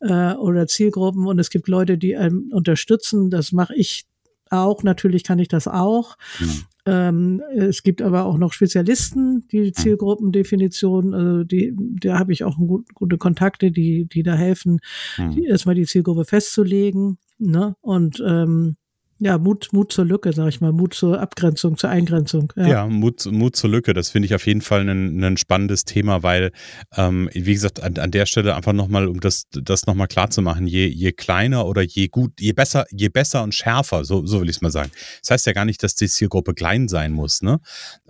Äh, 0.00 0.34
oder 0.34 0.66
Zielgruppen. 0.66 1.26
Und 1.26 1.38
es 1.38 1.48
gibt 1.48 1.68
Leute, 1.68 1.96
die 1.96 2.16
einem 2.16 2.50
unterstützen. 2.52 3.30
Das 3.30 3.52
mache 3.52 3.74
ich 3.74 4.04
auch. 4.50 4.82
Natürlich 4.82 5.24
kann 5.24 5.38
ich 5.38 5.48
das 5.48 5.68
auch. 5.68 6.16
Mhm. 6.38 6.62
Ähm, 6.86 7.42
es 7.56 7.82
gibt 7.82 8.00
aber 8.00 8.24
auch 8.26 8.38
noch 8.38 8.52
Spezialisten, 8.52 9.46
die 9.48 9.68
mhm. 9.68 9.74
Zielgruppendefinition, 9.74 11.14
also 11.14 11.44
die, 11.44 11.74
da 11.76 12.18
habe 12.18 12.32
ich 12.32 12.44
auch 12.44 12.56
gut, 12.56 12.94
gute 12.94 13.18
Kontakte, 13.18 13.72
die, 13.72 14.06
die 14.06 14.22
da 14.22 14.34
helfen, 14.34 14.78
mhm. 15.18 15.32
die, 15.32 15.44
erstmal 15.44 15.74
die 15.74 15.86
Zielgruppe 15.86 16.24
festzulegen. 16.24 17.18
Ne? 17.38 17.76
Und 17.80 18.22
ähm, 18.24 18.76
ja, 19.18 19.38
Mut, 19.38 19.68
Mut 19.72 19.92
zur 19.92 20.04
Lücke, 20.04 20.32
sag 20.34 20.48
ich 20.48 20.60
mal, 20.60 20.72
Mut 20.72 20.92
zur 20.92 21.18
Abgrenzung, 21.18 21.78
zur 21.78 21.88
Eingrenzung. 21.88 22.52
Ja, 22.54 22.66
ja 22.66 22.86
Mut, 22.86 23.24
Mut 23.24 23.56
zur 23.56 23.70
Lücke, 23.70 23.94
das 23.94 24.10
finde 24.10 24.26
ich 24.26 24.34
auf 24.34 24.46
jeden 24.46 24.60
Fall 24.60 24.86
ein, 24.86 25.24
ein 25.24 25.38
spannendes 25.38 25.86
Thema, 25.86 26.22
weil, 26.22 26.52
ähm, 26.96 27.30
wie 27.32 27.54
gesagt, 27.54 27.82
an, 27.82 27.96
an 27.96 28.10
der 28.10 28.26
Stelle 28.26 28.54
einfach 28.54 28.74
nochmal, 28.74 29.08
um 29.08 29.20
das, 29.20 29.44
das 29.50 29.86
nochmal 29.86 30.06
klar 30.06 30.28
zu 30.28 30.42
machen, 30.42 30.66
je, 30.66 30.86
je 30.86 31.12
kleiner 31.12 31.66
oder 31.66 31.80
je 31.80 32.08
gut, 32.08 32.32
je 32.38 32.52
besser, 32.52 32.84
je 32.90 33.08
besser 33.08 33.42
und 33.42 33.54
schärfer, 33.54 34.04
so, 34.04 34.26
so 34.26 34.42
will 34.42 34.50
ich 34.50 34.56
es 34.56 34.62
mal 34.62 34.70
sagen. 34.70 34.90
Das 35.22 35.30
heißt 35.30 35.46
ja 35.46 35.54
gar 35.54 35.64
nicht, 35.64 35.82
dass 35.82 35.94
die 35.94 36.08
Zielgruppe 36.08 36.52
klein 36.52 36.86
sein 36.88 37.12
muss, 37.12 37.40
ne? 37.40 37.60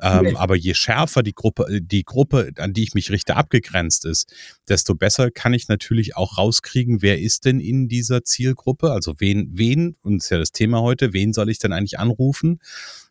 Ähm, 0.00 0.18
okay. 0.18 0.34
Aber 0.36 0.56
je 0.56 0.74
schärfer 0.74 1.22
die 1.22 1.34
Gruppe, 1.34 1.80
die 1.80 2.02
Gruppe, 2.02 2.50
an 2.58 2.72
die 2.72 2.82
ich 2.82 2.94
mich 2.94 3.12
richte, 3.12 3.36
abgegrenzt 3.36 4.04
ist, 4.06 4.32
desto 4.68 4.96
besser 4.96 5.30
kann 5.30 5.54
ich 5.54 5.68
natürlich 5.68 6.16
auch 6.16 6.36
rauskriegen, 6.36 7.00
wer 7.00 7.20
ist 7.20 7.44
denn 7.44 7.60
in 7.60 7.86
dieser 7.86 8.24
Zielgruppe, 8.24 8.90
also 8.90 9.14
wen, 9.18 9.50
wen, 9.52 9.96
und 10.02 10.16
das 10.18 10.24
ist 10.24 10.30
ja 10.30 10.38
das 10.38 10.50
Thema 10.50 10.80
heute, 10.80 10.95
heute, 10.96 11.12
wen 11.12 11.32
soll 11.32 11.50
ich 11.50 11.58
denn 11.58 11.72
eigentlich 11.72 11.98
anrufen? 11.98 12.60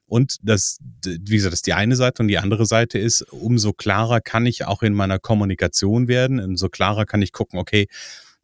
Und 0.08 0.38
das, 0.44 0.80
wie 1.04 1.36
gesagt, 1.36 1.54
das 1.54 1.60
ist 1.60 1.68
die 1.68 1.74
eine 1.74 1.96
Seite 1.96 2.22
und 2.22 2.28
die 2.28 2.38
andere 2.38 2.66
Seite 2.66 3.00
ist, 3.00 3.22
umso 3.32 3.74
klarer 3.74 4.22
kann 4.22 4.46
ich 4.46 4.66
auch 4.66 4.84
in 4.84 4.94
meiner 4.94 5.20
Kommunikation 5.20 6.08
werden, 6.08 6.40
umso 6.40 6.70
klarer 6.70 7.06
kann 7.06 7.22
ich 7.22 7.32
gucken, 7.32 7.60
okay, 7.60 7.88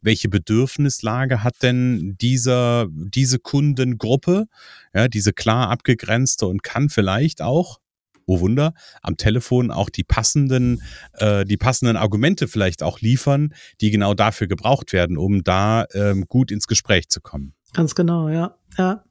welche 0.00 0.28
Bedürfnislage 0.28 1.44
hat 1.44 1.62
denn 1.62 2.16
dieser, 2.20 2.88
diese 2.90 3.38
Kundengruppe, 3.38 4.46
ja, 4.92 5.06
diese 5.06 5.32
klar 5.32 5.70
abgegrenzte 5.70 6.46
und 6.46 6.64
kann 6.64 6.88
vielleicht 6.88 7.40
auch 7.40 7.78
oh 8.26 8.40
Wunder, 8.40 8.72
am 9.02 9.16
Telefon 9.16 9.70
auch 9.70 9.90
die 9.90 10.04
passenden, 10.04 10.80
äh, 11.14 11.44
die 11.44 11.56
passenden 11.56 11.96
Argumente 11.96 12.46
vielleicht 12.46 12.82
auch 12.82 13.00
liefern, 13.00 13.52
die 13.80 13.90
genau 13.90 14.14
dafür 14.14 14.46
gebraucht 14.46 14.92
werden, 14.92 15.18
um 15.18 15.42
da 15.42 15.86
ähm, 15.92 16.26
gut 16.28 16.50
ins 16.50 16.66
Gespräch 16.66 17.08
zu 17.08 17.20
kommen. 17.20 17.54
Ganz 17.72 17.94
genau, 17.94 18.28
ja. 18.28 18.54
ja. 18.78 19.02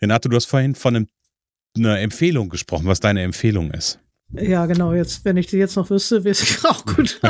Renate, 0.00 0.28
du 0.28 0.36
hast 0.36 0.46
vorhin 0.46 0.74
von 0.74 0.96
einem, 0.96 1.08
einer 1.76 2.00
Empfehlung 2.00 2.48
gesprochen, 2.48 2.86
was 2.86 3.00
deine 3.00 3.22
Empfehlung 3.22 3.70
ist. 3.70 3.98
Ja, 4.34 4.66
genau. 4.66 4.94
Jetzt, 4.94 5.24
wenn 5.24 5.36
ich 5.36 5.46
die 5.46 5.58
jetzt 5.58 5.76
noch 5.76 5.90
wüsste, 5.90 6.24
wäre 6.24 6.32
es 6.32 6.64
auch 6.64 6.84
gut. 6.84 7.20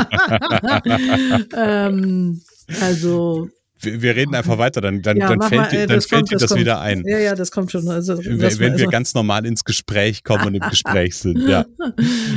ähm, 1.56 2.40
also 2.80 3.48
wir, 3.84 4.14
reden 4.14 4.34
einfach 4.34 4.58
weiter, 4.58 4.80
dann, 4.80 5.02
dann, 5.02 5.16
ja, 5.16 5.28
dann 5.28 5.42
fällt, 5.42 5.60
mal, 5.60 5.74
äh, 5.74 5.86
dann 5.86 6.00
fällt 6.00 6.30
dir 6.30 6.38
das, 6.38 6.50
das 6.50 6.58
wieder 6.58 6.80
ein. 6.80 7.04
Ja, 7.04 7.18
ja, 7.18 7.34
das 7.34 7.50
kommt 7.50 7.72
schon. 7.72 7.88
Also, 7.88 8.16
wenn, 8.18 8.40
wenn 8.40 8.58
wir 8.58 8.72
also 8.72 8.86
ganz 8.86 9.14
normal 9.14 9.44
ins 9.44 9.64
Gespräch 9.64 10.22
kommen 10.22 10.46
und 10.46 10.54
im 10.54 10.62
Gespräch 10.70 11.16
sind, 11.16 11.48
ja. 11.48 11.64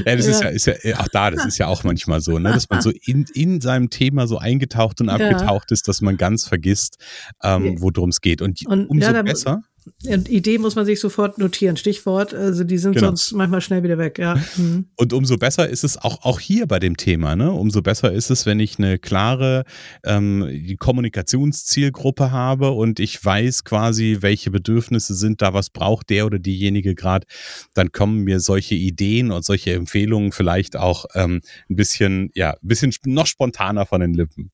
Ja, 0.06 0.16
das 0.16 0.26
ja. 0.26 0.32
ist 0.32 0.42
ja, 0.42 0.74
ist 0.74 0.84
ja, 0.84 1.00
auch 1.00 1.08
da, 1.08 1.32
das 1.32 1.46
ist 1.46 1.58
ja 1.58 1.68
auch 1.68 1.84
manchmal 1.84 2.22
so, 2.22 2.40
ne, 2.40 2.52
dass 2.52 2.70
man 2.70 2.82
so 2.82 2.92
in, 3.06 3.26
in 3.34 3.62
seinem 3.62 3.90
Thema 3.90 4.28
so 4.28 4.38
eingetaucht 4.38 5.02
und 5.02 5.10
abgetaucht 5.10 5.72
ist, 5.72 5.88
dass 5.88 6.02
man 6.02 6.18
ganz 6.18 6.48
vergisst, 6.48 6.98
ähm, 7.44 7.80
worum 7.80 8.10
es 8.10 8.22
geht. 8.22 8.42
Und, 8.42 8.66
und 8.66 8.88
umso 8.88 9.24
besser. 9.24 9.62
Und 10.08 10.30
Idee 10.30 10.58
muss 10.58 10.76
man 10.76 10.86
sich 10.86 11.00
sofort 11.00 11.38
notieren, 11.38 11.78
Stichwort. 11.78 12.34
Also 12.34 12.64
die 12.64 12.78
sind 12.78 12.94
genau. 12.96 13.08
sonst 13.08 13.34
manchmal 13.34 13.62
schnell 13.62 13.84
wieder 13.84 13.98
weg, 13.98 14.18
ja. 14.20 14.36
Mhm. 14.58 14.86
Und 14.96 15.14
umso 15.14 15.38
besser 15.38 15.70
ist 15.70 15.84
es 15.84 15.98
auch, 15.98 16.24
auch 16.24 16.40
hier 16.40 16.68
bei 16.68 16.80
dem 16.80 16.98
Thema, 16.98 17.36
ne? 17.36 17.52
Umso 17.52 17.82
besser 17.82 18.12
ist 18.12 18.30
es, 18.30 18.46
wenn 18.46 18.60
ich 18.60 18.78
eine 18.78 18.98
klare 18.98 19.64
ähm, 20.04 20.76
Kommunikationszielgruppe 20.80 22.32
habe 22.32 22.72
und 22.72 23.00
ich 23.00 23.24
weiß 23.24 23.64
quasi, 23.64 24.18
welche 24.22 24.52
Bedürfnisse 24.52 25.14
sind 25.14 25.42
da, 25.42 25.54
was 25.54 25.70
braucht 25.70 26.10
der 26.10 26.26
oder 26.26 26.40
diejenige 26.40 26.96
gerade, 26.96 27.28
dann 27.74 27.92
kommen 27.92 28.24
mir 28.24 28.40
solche 28.40 28.76
Ideen 28.76 29.32
und 29.32 29.46
solche 29.46 29.74
Empfehlungen 29.74 30.32
vielleicht 30.32 30.78
auch 30.78 31.06
ähm, 31.14 31.42
ein 31.70 31.76
bisschen, 31.76 32.32
ja, 32.34 32.52
ein 32.52 32.68
bisschen 32.68 32.94
noch 33.06 33.28
spontaner 33.28 33.86
von 33.86 34.02
den 34.02 34.14
Lippen. 34.14 34.52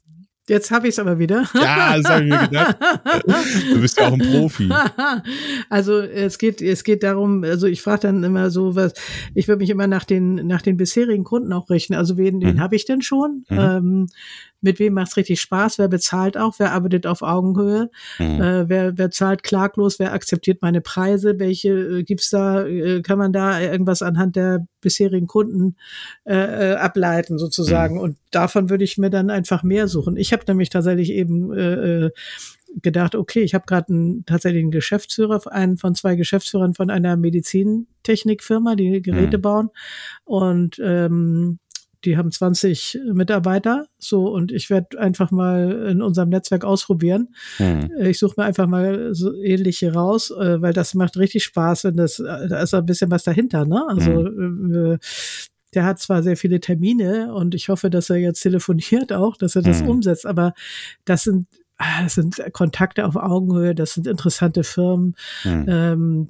Jetzt 0.52 0.70
habe 0.70 0.90
ich 0.90 0.96
es 0.96 1.00
aber 1.00 1.18
wieder. 1.18 1.46
Ja, 1.54 1.96
das 1.96 2.12
habe 2.12 2.26
ich 2.26 2.30
mir 2.30 2.48
gedacht. 2.50 2.78
Du 3.72 3.80
bist 3.80 3.98
ja 3.98 4.10
auch 4.10 4.14
ein 4.14 4.20
Profi. 4.20 4.70
Also 5.70 6.00
es 6.00 6.38
geht, 6.38 6.62
es 6.62 6.84
geht 6.84 7.04
darum, 7.04 7.46
also 7.46 7.68
ich 7.68 7.82
frage 7.82 8.02
dann 8.02 8.24
immer 8.24 8.50
so, 8.50 8.76
was, 8.76 8.94
ich 9.34 9.48
würde 9.48 9.60
mich 9.60 9.70
immer 9.70 9.88
nach 9.88 10.04
den, 10.04 10.36
nach 10.48 10.62
den 10.62 10.76
bisherigen 10.76 11.24
Kunden 11.24 11.54
auch 11.54 11.70
richten. 11.70 11.94
Also 11.94 12.18
wen, 12.18 12.36
mhm. 12.36 12.40
den 12.42 12.62
habe 12.62 12.76
ich 12.76 12.86
denn 12.86 13.02
schon? 13.02 13.46
Mhm. 13.50 13.58
Ähm, 13.60 14.08
mit 14.62 14.80
wem 14.80 14.94
macht's 14.94 15.18
richtig 15.18 15.42
Spaß, 15.42 15.78
wer 15.80 15.88
bezahlt 15.88 16.38
auch, 16.38 16.56
wer 16.58 16.72
arbeitet 16.72 17.08
auf 17.08 17.22
Augenhöhe, 17.22 17.90
mhm. 18.20 18.42
äh, 18.42 18.70
wer, 18.70 18.98
wer 18.98 19.12
zahlt 19.12 19.44
klaglos, 19.44 20.00
wer 20.00 20.14
akzeptiert 20.14 20.62
meine 20.62 20.82
Preise, 20.82 21.40
welche 21.40 21.70
äh, 21.70 22.04
gibt's 22.04 22.30
da, 22.30 22.66
äh, 22.66 23.02
kann 23.02 23.18
man 23.18 23.34
da 23.34 23.60
irgendwas 23.60 24.02
anhand 24.02 24.36
der 24.36 24.66
bisherigen 24.82 25.28
Kunden 25.28 25.76
äh, 26.26 26.72
äh 26.72 26.76
ableiten 26.76 27.38
sozusagen. 27.38 27.96
Mhm. 27.96 28.02
Und 28.02 28.18
davon 28.32 28.70
würde 28.70 28.84
ich 28.84 28.98
mir 28.98 29.10
dann 29.10 29.30
einfach 29.30 29.64
mehr 29.64 29.88
suchen. 29.88 30.16
Ich 30.18 30.34
habe 30.34 30.44
nämlich 30.48 30.70
tatsächlich 30.70 31.12
eben 31.12 31.52
äh, 31.54 32.06
äh 32.06 32.12
gedacht, 32.82 33.16
okay, 33.16 33.42
ich 33.42 33.54
habe 33.54 33.66
gerade 33.66 33.94
einen 33.94 34.26
tatsächlich 34.26 34.62
einen 34.62 34.72
Geschäftsführer, 34.72 35.42
einen 35.52 35.78
von 35.78 35.96
zwei 35.96 36.16
Geschäftsführern 36.16 36.74
von 36.74 36.90
einer 36.90 37.18
Medizintechnikfirma, 37.18 38.76
die 38.76 39.02
Geräte 39.02 39.38
mhm. 39.38 39.42
bauen. 39.42 39.70
Und 40.24 40.80
ähm, 40.84 41.60
die 42.06 42.18
haben 42.18 42.32
20 42.32 43.00
Mitarbeiter, 43.14 43.88
so 43.98 44.28
und 44.28 44.52
ich 44.52 44.70
werde 44.70 45.00
einfach 45.00 45.32
mal 45.32 45.88
in 45.90 46.02
unserem 46.02 46.30
Netzwerk 46.30 46.64
ausprobieren. 46.64 47.30
Mhm. 47.60 47.92
Ich 48.00 48.20
suche 48.20 48.36
mir 48.38 48.46
einfach 48.46 48.68
mal 48.68 49.14
so 49.14 49.34
ähnliche 49.36 49.94
raus, 49.94 50.32
äh, 50.32 50.62
weil 50.62 50.74
das 50.74 50.94
macht 50.94 51.18
richtig 51.18 51.44
Spaß, 51.44 51.84
wenn 51.86 51.98
das, 51.98 52.18
da 52.18 52.62
ist 52.62 52.74
ein 52.74 52.86
bisschen 52.86 53.12
was 53.12 53.24
dahinter, 53.24 53.66
ne? 53.66 53.86
Also 53.88 54.12
mhm. 54.12 54.98
der 55.74 55.86
hat 55.86 56.00
zwar 56.00 56.24
sehr 56.24 56.38
viele 56.38 56.60
Termine 56.60 57.34
und 57.34 57.56
ich 57.56 57.70
hoffe, 57.70 57.90
dass 57.90 58.10
er 58.10 58.18
jetzt 58.18 58.42
telefoniert 58.42 59.14
auch, 59.14 59.38
dass 59.38 59.56
er 59.56 59.62
das 59.62 59.82
mhm. 59.82 59.90
umsetzt, 59.90 60.26
aber 60.26 60.54
das 61.06 61.24
sind 61.24 61.48
ah, 61.82 62.04
das 62.04 62.16
sind 62.16 62.42
Kontakte 62.54 63.06
auf 63.06 63.16
Augenhöhe, 63.16 63.76
das 63.76 63.94
sind 63.94 64.08
interessante 64.08 64.64
Firmen. 64.64 65.16
Mhm. 65.44 65.66
Ähm, 65.68 66.30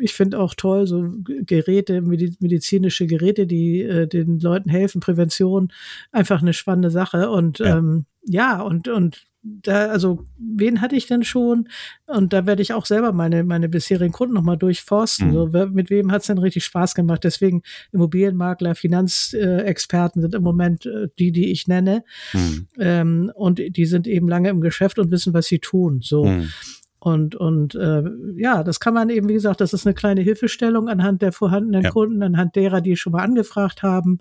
ich 0.00 0.14
finde 0.14 0.38
auch 0.38 0.54
toll, 0.54 0.86
so 0.86 1.10
Geräte, 1.24 2.00
medizinische 2.02 3.06
Geräte, 3.06 3.46
die 3.46 3.82
äh, 3.82 4.06
den 4.06 4.38
Leuten 4.40 4.70
helfen, 4.70 5.00
Prävention, 5.00 5.72
einfach 6.12 6.42
eine 6.42 6.52
spannende 6.52 6.90
Sache. 6.90 7.30
Und 7.30 7.58
ja, 7.58 7.78
ähm, 7.78 8.06
ja 8.24 8.60
und, 8.60 8.88
und 8.88 9.26
da, 9.42 9.86
also 9.86 10.24
wen 10.36 10.80
hatte 10.80 10.96
ich 10.96 11.06
denn 11.06 11.22
schon? 11.22 11.68
Und 12.06 12.32
da 12.32 12.46
werde 12.46 12.62
ich 12.62 12.72
auch 12.72 12.86
selber 12.86 13.12
meine, 13.12 13.44
meine 13.44 13.68
bisherigen 13.68 14.12
Kunden 14.12 14.34
nochmal 14.34 14.58
durchforsten. 14.58 15.28
Mhm. 15.28 15.32
So, 15.32 15.66
mit 15.68 15.90
wem 15.90 16.12
hat 16.12 16.22
es 16.22 16.26
denn 16.26 16.38
richtig 16.38 16.64
Spaß 16.64 16.94
gemacht? 16.94 17.24
Deswegen 17.24 17.62
Immobilienmakler, 17.92 18.74
Finanzexperten 18.74 20.22
sind 20.22 20.34
im 20.34 20.42
Moment 20.42 20.86
äh, 20.86 21.08
die, 21.18 21.32
die 21.32 21.50
ich 21.50 21.68
nenne. 21.68 22.04
Mhm. 22.32 22.68
Ähm, 22.78 23.32
und 23.34 23.60
die 23.76 23.86
sind 23.86 24.06
eben 24.06 24.28
lange 24.28 24.50
im 24.50 24.60
Geschäft 24.60 24.98
und 24.98 25.10
wissen, 25.10 25.34
was 25.34 25.46
sie 25.46 25.60
tun. 25.60 26.00
So. 26.02 26.24
Mhm. 26.24 26.48
Und, 27.08 27.34
und 27.34 27.74
äh, 27.74 28.02
ja, 28.36 28.62
das 28.62 28.80
kann 28.80 28.94
man 28.94 29.08
eben, 29.08 29.28
wie 29.28 29.34
gesagt, 29.34 29.60
das 29.60 29.72
ist 29.72 29.86
eine 29.86 29.94
kleine 29.94 30.20
Hilfestellung 30.20 30.88
anhand 30.88 31.22
der 31.22 31.32
vorhandenen 31.32 31.84
ja. 31.84 31.90
Kunden, 31.90 32.22
anhand 32.22 32.54
derer, 32.54 32.80
die 32.80 32.96
schon 32.96 33.12
mal 33.12 33.22
angefragt 33.22 33.82
haben, 33.82 34.18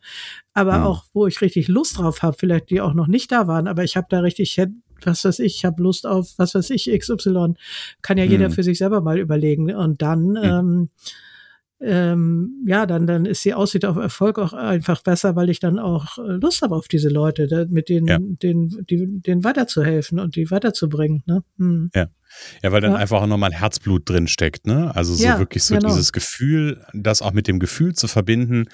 aber 0.54 0.80
mhm. 0.80 0.84
auch, 0.86 1.06
wo 1.14 1.28
ich 1.28 1.42
richtig 1.42 1.68
Lust 1.68 1.98
drauf 1.98 2.22
habe, 2.22 2.38
vielleicht 2.40 2.70
die 2.70 2.82
auch 2.82 2.94
noch 2.94 3.08
nicht 3.08 3.32
da 3.32 3.48
waren, 3.48 3.68
aber 3.68 3.84
ich 3.84 3.98
habe 3.98 4.08
da 4.10 4.22
richtig, 4.22 4.58
was 5.04 5.26
weiß 5.26 5.40
ich, 5.40 5.58
ich 5.58 5.66
habe 5.66 5.84
Lust 5.84 6.08
auf, 6.08 6.34
was 6.38 6.56
weiß 6.56 6.70
ich, 6.70 6.90
XY, 6.90 7.56
kann 8.02 8.18
ja 8.18 8.24
jeder 8.24 8.50
mhm. 8.50 8.54
für 8.54 8.64
sich 8.64 8.78
selber 8.78 9.02
mal 9.02 9.20
überlegen. 9.20 9.74
Und 9.76 10.02
dann, 10.02 10.30
mhm. 10.30 10.38
ähm, 10.44 10.90
ähm, 11.80 12.64
ja, 12.66 12.88
dann, 12.88 13.06
dann 13.06 13.26
ist 13.26 13.46
die 13.46 13.54
Aussicht 13.54 13.86
auf 13.86 13.98
Erfolg 13.98 14.40
auch 14.40 14.54
einfach 14.54 15.04
besser, 15.04 15.36
weil 15.36 15.50
ich 15.50 15.60
dann 15.60 15.78
auch 15.78 16.18
äh, 16.18 16.38
Lust 16.42 16.64
habe 16.64 16.76
auf 16.76 16.88
diese 16.88 17.10
Leute, 17.10 17.68
mit 17.70 17.90
denen, 17.90 18.08
ja. 18.08 18.18
denen, 18.20 18.86
die, 18.90 19.22
denen 19.22 19.44
weiterzuhelfen 19.44 20.20
und 20.20 20.36
die 20.36 20.50
weiterzubringen. 20.50 21.22
Ne? 21.28 21.44
Hm. 21.58 21.92
Ja. 21.94 22.08
Ja, 22.64 22.72
weil 22.72 22.82
dann 22.82 22.92
ja. 22.92 22.98
einfach 22.98 23.22
auch 23.22 23.28
nochmal 23.28 23.54
Herzblut 23.54 24.10
drin 24.10 24.28
steckt, 24.28 24.68
ne? 24.68 24.92
Also 24.96 25.14
so 25.14 25.24
ja, 25.24 25.40
wirklich 25.40 25.64
so 25.64 25.76
genau. 25.76 25.90
dieses 25.90 26.14
Gefühl, 26.14 26.84
das 26.94 27.22
auch 27.22 27.34
mit 27.34 27.48
dem 27.48 27.60
Gefühl 27.60 27.94
zu 27.94 28.08
verbinden. 28.08 28.66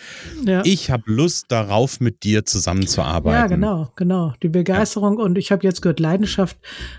Ja. 0.46 0.62
Ich 0.66 0.90
habe 0.92 1.04
Lust 1.06 1.46
darauf, 1.50 2.00
mit 2.00 2.24
dir 2.24 2.46
zusammenzuarbeiten. 2.46 3.40
Ja, 3.40 3.48
genau, 3.48 3.92
genau. 3.96 4.34
Die 4.42 4.50
Begeisterung 4.50 5.18
und 5.18 5.38
ich 5.38 5.52
habe 5.52 5.66
jetzt 5.66 5.82
gehört, 5.82 6.00
Leidenschaft 6.00 6.58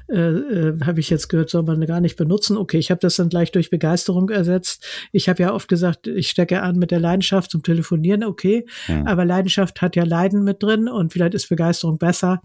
äh, 0.09 0.19
äh, 0.19 0.81
habe 0.85 1.01
ich 1.01 1.11
jetzt 1.11 1.29
gehört, 1.29 1.51
soll 1.51 1.63
man 1.63 1.85
gar 1.87 2.01
nicht 2.01 2.17
benutzen. 2.17 2.57
Okay, 2.57 2.79
ich 2.79 2.91
habe 2.91 3.01
das 3.01 3.17
dann 3.17 3.29
gleich 3.29 3.53
durch 3.53 3.71
Begeisterung 3.71 4.31
ersetzt. 4.31 4.85
Ich 5.13 5.29
habe 5.29 5.43
ja 5.43 5.53
oft 5.53 5.69
gesagt, 5.69 6.07
ich 6.07 6.31
stecke 6.31 6.63
an 6.63 6.77
mit 6.77 6.91
der 6.91 7.01
Leidenschaft 7.01 7.51
zum 7.51 7.63
Telefonieren, 7.63 8.25
okay. 8.25 8.67
Aber 9.05 9.25
Leidenschaft 9.25 9.83
hat 9.83 9.97
ja 9.97 10.05
Leiden 10.05 10.45
mit 10.45 10.63
drin 10.63 10.89
und 10.89 11.13
vielleicht 11.13 11.35
ist 11.35 11.49
Begeisterung 11.49 11.99
besser. 11.99 12.43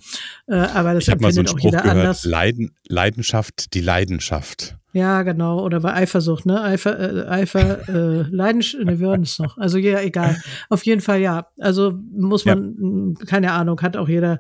Äh, 0.47 0.55
aber 0.55 0.93
das 0.93 1.03
ich 1.03 1.13
empfindet 1.13 1.37
mal 1.37 1.47
so 1.47 1.55
auch 1.55 1.59
jeder 1.59 1.81
gehört, 1.81 1.97
anders. 1.97 2.25
Leiden, 2.25 2.71
Leidenschaft, 2.87 3.73
die 3.73 3.81
Leidenschaft 3.81 4.08
Leidenschaft. 4.09 4.75
Ja, 4.91 5.21
genau. 5.21 5.63
Oder 5.63 5.81
bei 5.81 5.93
Eifersucht, 5.93 6.45
ne? 6.47 6.61
Eifer, 6.61 6.99
äh, 6.99 7.27
Eifer, 7.27 7.87
äh, 7.87 8.25
Leidenschaft, 8.31 8.83
ne, 8.83 8.99
wir 8.99 9.07
hören 9.07 9.21
es 9.21 9.37
noch. 9.37 9.57
Also 9.57 9.77
ja, 9.77 10.01
egal. 10.01 10.41
Auf 10.69 10.83
jeden 10.83 11.01
Fall 11.01 11.21
ja. 11.21 11.47
Also 11.59 11.93
muss 12.11 12.45
man, 12.45 13.15
ja. 13.19 13.25
keine 13.25 13.51
Ahnung, 13.51 13.79
hat 13.81 13.95
auch 13.95 14.09
jeder, 14.09 14.39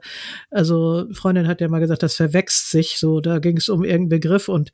also 0.49 1.05
Freundin 1.13 1.47
hat 1.47 1.61
ja 1.61 1.67
mal 1.67 1.79
gesagt, 1.79 2.01
das 2.01 2.15
verwächst 2.15 2.71
sich 2.71 2.97
so. 2.97 3.21
Da 3.21 3.37
ging 3.39 3.57
es 3.57 3.69
um 3.69 3.83
irgendeinen 3.83 4.09
Begriff 4.09 4.49
und 4.49 4.71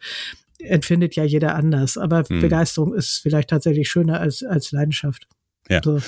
empfindet 0.59 1.15
ja 1.17 1.25
jeder 1.25 1.55
anders. 1.55 1.97
Aber 1.97 2.23
hm. 2.23 2.39
Begeisterung 2.39 2.93
ist 2.93 3.19
vielleicht 3.21 3.49
tatsächlich 3.49 3.89
schöner 3.89 4.21
als, 4.21 4.43
als 4.43 4.71
Leidenschaft. 4.71 5.27
Ja. 5.69 5.81
So. 5.83 5.99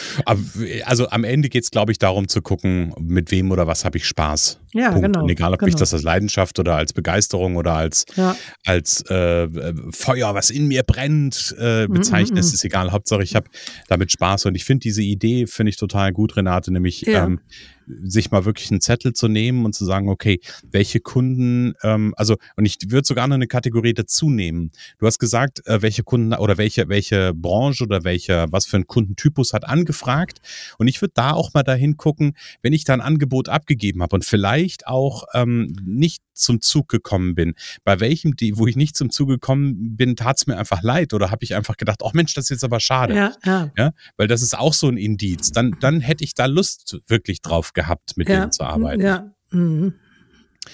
Also 0.85 1.09
am 1.09 1.23
Ende 1.23 1.49
geht 1.49 1.63
es, 1.63 1.71
glaube 1.71 1.91
ich, 1.91 1.97
darum 1.97 2.27
zu 2.27 2.41
gucken, 2.41 2.93
mit 2.99 3.31
wem 3.31 3.51
oder 3.51 3.65
was 3.65 3.85
habe 3.85 3.97
ich 3.97 4.05
Spaß. 4.05 4.59
Ja, 4.73 4.91
Punkt. 4.91 5.05
genau. 5.05 5.23
Und 5.23 5.29
egal, 5.29 5.53
ob 5.53 5.59
genau. 5.59 5.69
ich 5.69 5.75
das 5.75 5.93
als 5.93 6.03
Leidenschaft 6.03 6.59
oder 6.59 6.75
als 6.75 6.93
Begeisterung 6.93 7.55
oder 7.55 7.73
als, 7.73 8.05
ja. 8.15 8.35
als 8.65 9.01
äh, 9.09 9.47
Feuer, 9.91 10.35
was 10.35 10.51
in 10.51 10.67
mir 10.67 10.83
brennt, 10.83 11.55
äh, 11.57 11.87
bezeichne, 11.87 12.35
mm, 12.35 12.43
mm, 12.43 12.47
mm. 12.47 12.53
ist 12.53 12.65
egal. 12.65 12.91
Hauptsache, 12.91 13.23
ich 13.23 13.35
habe 13.35 13.47
damit 13.87 14.11
Spaß. 14.11 14.45
Und 14.45 14.55
ich 14.55 14.63
finde 14.63 14.81
diese 14.83 15.01
Idee, 15.01 15.47
finde 15.47 15.71
ich 15.71 15.77
total 15.77 16.13
gut, 16.13 16.37
Renate, 16.37 16.71
nämlich 16.71 17.01
ja. 17.01 17.25
ähm, 17.25 17.39
sich 18.03 18.32
mal 18.32 18.46
wirklich 18.46 18.72
einen 18.72 18.82
Zettel 18.82 19.13
zu 19.13 19.27
nehmen 19.27 19.65
und 19.65 19.74
zu 19.74 19.86
sagen, 19.86 20.10
okay, 20.10 20.39
welche 20.70 21.00
Kunden, 21.00 21.74
ähm, 21.84 22.13
also, 22.17 22.36
und 22.56 22.65
ich 22.65 22.77
würde 22.88 23.08
sogar 23.08 23.27
noch 23.27 23.36
eine 23.36 23.48
Kategorie 23.48 23.94
dazu 23.94 24.29
nehmen. 24.29 24.72
Du 25.00 25.06
hast 25.06 25.20
gesagt, 25.20 25.65
äh, 25.67 25.82
welche 25.82 26.03
Kunden 26.03 26.34
oder 26.34 26.58
welche, 26.58 26.89
welche 26.89 27.34
Branche 27.34 27.84
oder 27.84 28.03
welcher, 28.03 28.51
was 28.51 28.65
für 28.65 28.77
ein 28.77 28.88
Kundentypus 28.88 29.53
hat 29.53 29.65
angefragt. 29.65 30.39
Und 30.77 30.88
ich 30.88 31.01
würde 31.01 31.13
da 31.15 31.32
auch 31.32 31.53
mal 31.53 31.63
dahin 31.63 31.98
gucken, 31.98 32.36
wenn 32.62 32.74
ich 32.74 32.84
da 32.84 32.94
ein 32.94 33.01
Angebot 33.01 33.50
abgegeben 33.50 34.01
habe 34.01 34.15
und 34.15 34.25
vielleicht 34.25 34.88
auch 34.88 35.25
ähm, 35.34 35.75
nicht 35.84 36.22
zum 36.38 36.62
Zug 36.62 36.88
gekommen 36.88 37.36
bin. 37.36 37.56
Bei 37.84 38.00
welchem, 38.00 38.36
die, 38.36 38.58
wo 38.58 38.67
ich 38.67 38.75
nicht 38.75 38.96
zum 38.96 39.10
Zug 39.10 39.29
gekommen 39.29 39.98
bin, 39.98 40.15
tat 40.15 40.38
es 40.38 40.48
mir 40.48 40.58
einfach 40.58 40.84
leid 40.84 41.13
oder 41.13 41.32
habe 41.32 41.44
ich 41.44 41.56
einfach 41.56 41.77
gedacht, 41.77 42.01
ach 42.03 42.10
oh 42.10 42.12
Mensch, 42.13 42.34
das 42.34 42.46
ist 42.46 42.50
jetzt 42.50 42.63
aber 42.63 42.79
schade. 42.79 43.15
Ja, 43.15 43.34
ja. 43.44 43.72
ja, 43.77 43.91
weil 44.17 44.27
das 44.27 44.41
ist 44.41 44.58
auch 44.58 44.74
so 44.74 44.88
ein 44.88 44.98
Indiz. 44.98 45.51
Dann, 45.51 45.75
dann 45.79 46.00
hätte 46.00 46.24
ich 46.24 46.34
da 46.34 46.46
Lust 46.46 47.00
wirklich 47.08 47.41
drauf 47.41 47.74
gehabt, 47.77 48.17
mit 48.17 48.27
ja, 48.27 48.41
denen 48.41 48.51
zu 48.51 48.63
arbeiten. 48.63 49.01
Ja. 49.01 49.31
Mhm. 49.51 49.93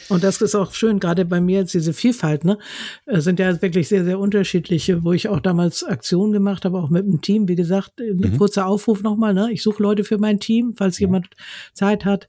Und 0.10 0.24
das 0.24 0.42
ist 0.42 0.56
auch 0.56 0.74
schön, 0.74 1.00
gerade 1.00 1.26
bei 1.26 1.40
mir 1.40 1.60
jetzt 1.60 1.74
diese 1.74 1.94
Vielfalt, 1.94 2.46
ne? 2.46 2.58
Äh, 3.06 3.22
sind 3.22 3.40
ja 3.40 3.62
wirklich 3.62 3.88
sehr, 3.88 4.04
sehr 4.04 4.20
unterschiedliche, 4.20 5.04
wo 5.04 5.14
ich 5.14 5.28
auch 5.30 5.40
damals 5.40 5.84
Aktionen 5.84 6.32
gemacht 6.34 6.66
habe, 6.66 6.80
auch 6.80 6.90
mit 6.90 7.06
dem 7.06 7.22
Team. 7.22 7.48
Wie 7.48 7.56
gesagt, 7.56 8.00
ein 8.00 8.18
mhm. 8.18 8.38
kurzer 8.38 8.66
Aufruf 8.66 9.04
nochmal, 9.04 9.34
ne? 9.34 9.50
Ich 9.52 9.64
suche 9.64 9.84
Leute 9.84 10.04
für 10.04 10.18
mein 10.18 10.40
Team, 10.40 10.74
falls 10.76 11.00
ja. 11.00 11.08
jemand 11.08 11.28
Zeit 11.74 12.06
hat, 12.06 12.28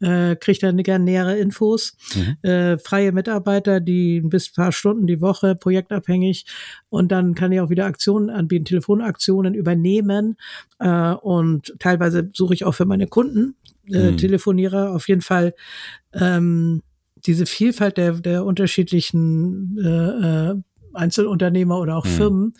äh, 0.00 0.36
kriegt 0.36 0.62
dann 0.62 0.76
gerne 0.82 1.04
nähere 1.04 1.38
Infos. 1.38 1.96
Mhm. 2.14 2.48
Äh, 2.48 2.78
freie 2.78 3.12
Mitarbeiter, 3.12 3.80
die 3.80 4.20
bis 4.20 4.52
paar 4.52 4.72
Stunden 4.72 5.06
die 5.06 5.20
Woche, 5.20 5.54
projektabhängig. 5.54 6.46
Und 6.88 7.12
dann 7.12 7.34
kann 7.34 7.52
ich 7.52 7.60
auch 7.60 7.70
wieder 7.70 7.86
Aktionen 7.86 8.30
anbieten, 8.30 8.66
Telefonaktionen 8.66 9.54
übernehmen. 9.54 10.36
Äh, 10.78 11.12
und 11.12 11.74
teilweise 11.78 12.28
suche 12.32 12.54
ich 12.54 12.64
auch 12.64 12.74
für 12.74 12.86
meine 12.86 13.06
Kunden 13.06 13.56
äh, 13.90 14.12
mhm. 14.12 14.16
Telefonierer. 14.16 14.94
Auf 14.94 15.08
jeden 15.08 15.22
Fall 15.22 15.54
ähm, 16.12 16.82
diese 17.26 17.46
Vielfalt 17.46 17.96
der, 17.96 18.12
der 18.12 18.44
unterschiedlichen 18.44 19.78
äh, 19.82 20.50
äh, 20.50 20.54
Einzelunternehmer 20.96 21.78
oder 21.78 21.96
auch 21.96 22.04
mhm. 22.04 22.10
Firmen, 22.10 22.54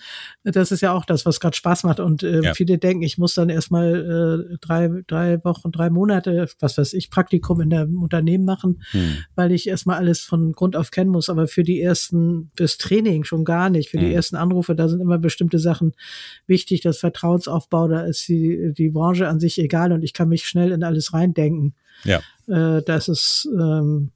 das 0.45 0.73
ist 0.73 0.81
ja 0.81 0.93
auch 0.93 1.05
das, 1.05 1.27
was 1.27 1.41
gerade 1.41 1.57
Spaß 1.57 1.85
macht. 1.85 2.01
Und 2.01 2.23
äh, 2.23 2.43
ja. 2.43 2.55
viele 2.55 2.79
denken, 2.79 3.03
ich 3.03 3.19
muss 3.19 3.35
dann 3.35 3.49
erstmal 3.49 4.49
äh, 4.53 4.57
drei, 4.61 4.91
drei 5.07 5.43
Wochen, 5.45 5.73
drei 5.73 5.91
Monate, 5.91 6.49
was 6.61 6.79
weiß 6.79 6.93
ich, 6.93 7.11
Praktikum 7.11 7.61
in 7.61 7.73
einem 7.73 8.03
Unternehmen 8.03 8.45
machen, 8.45 8.83
mhm. 8.93 9.19
weil 9.35 9.53
ich 9.53 9.69
erstmal 9.69 9.97
alles 9.99 10.21
von 10.21 10.53
Grund 10.53 10.77
auf 10.77 10.91
kennen 10.91 11.11
muss. 11.11 11.29
Aber 11.29 11.49
für 11.49 11.63
die 11.63 11.81
ersten, 11.81 12.51
fürs 12.57 12.79
Training 12.79 13.25
schon 13.25 13.45
gar 13.45 13.71
nicht. 13.71 13.91
Für 13.91 13.99
mhm. 13.99 14.03
die 14.03 14.15
ersten 14.15 14.37
Anrufe, 14.37 14.75
da 14.75 14.89
sind 14.89 15.01
immer 15.01 15.19
bestimmte 15.19 15.59
Sachen 15.59 15.93
wichtig. 16.47 16.81
Das 16.83 16.99
Vertrauensaufbau, 16.99 17.89
da 17.89 18.03
ist 18.03 18.27
die, 18.29 18.73
die 18.77 18.91
Branche 18.91 19.29
an 19.29 19.41
sich 19.41 19.59
egal 19.59 19.93
und 19.93 20.03
ich 20.03 20.13
kann 20.13 20.29
mich 20.29 20.47
schnell 20.47 20.73
in 20.73 20.83
alles 20.83 21.13
reindenken. 21.13 21.75
Ja. 22.05 22.21
Äh, 22.49 22.83
das 22.83 23.09
ist 23.09 23.49
ähm, 23.59 24.13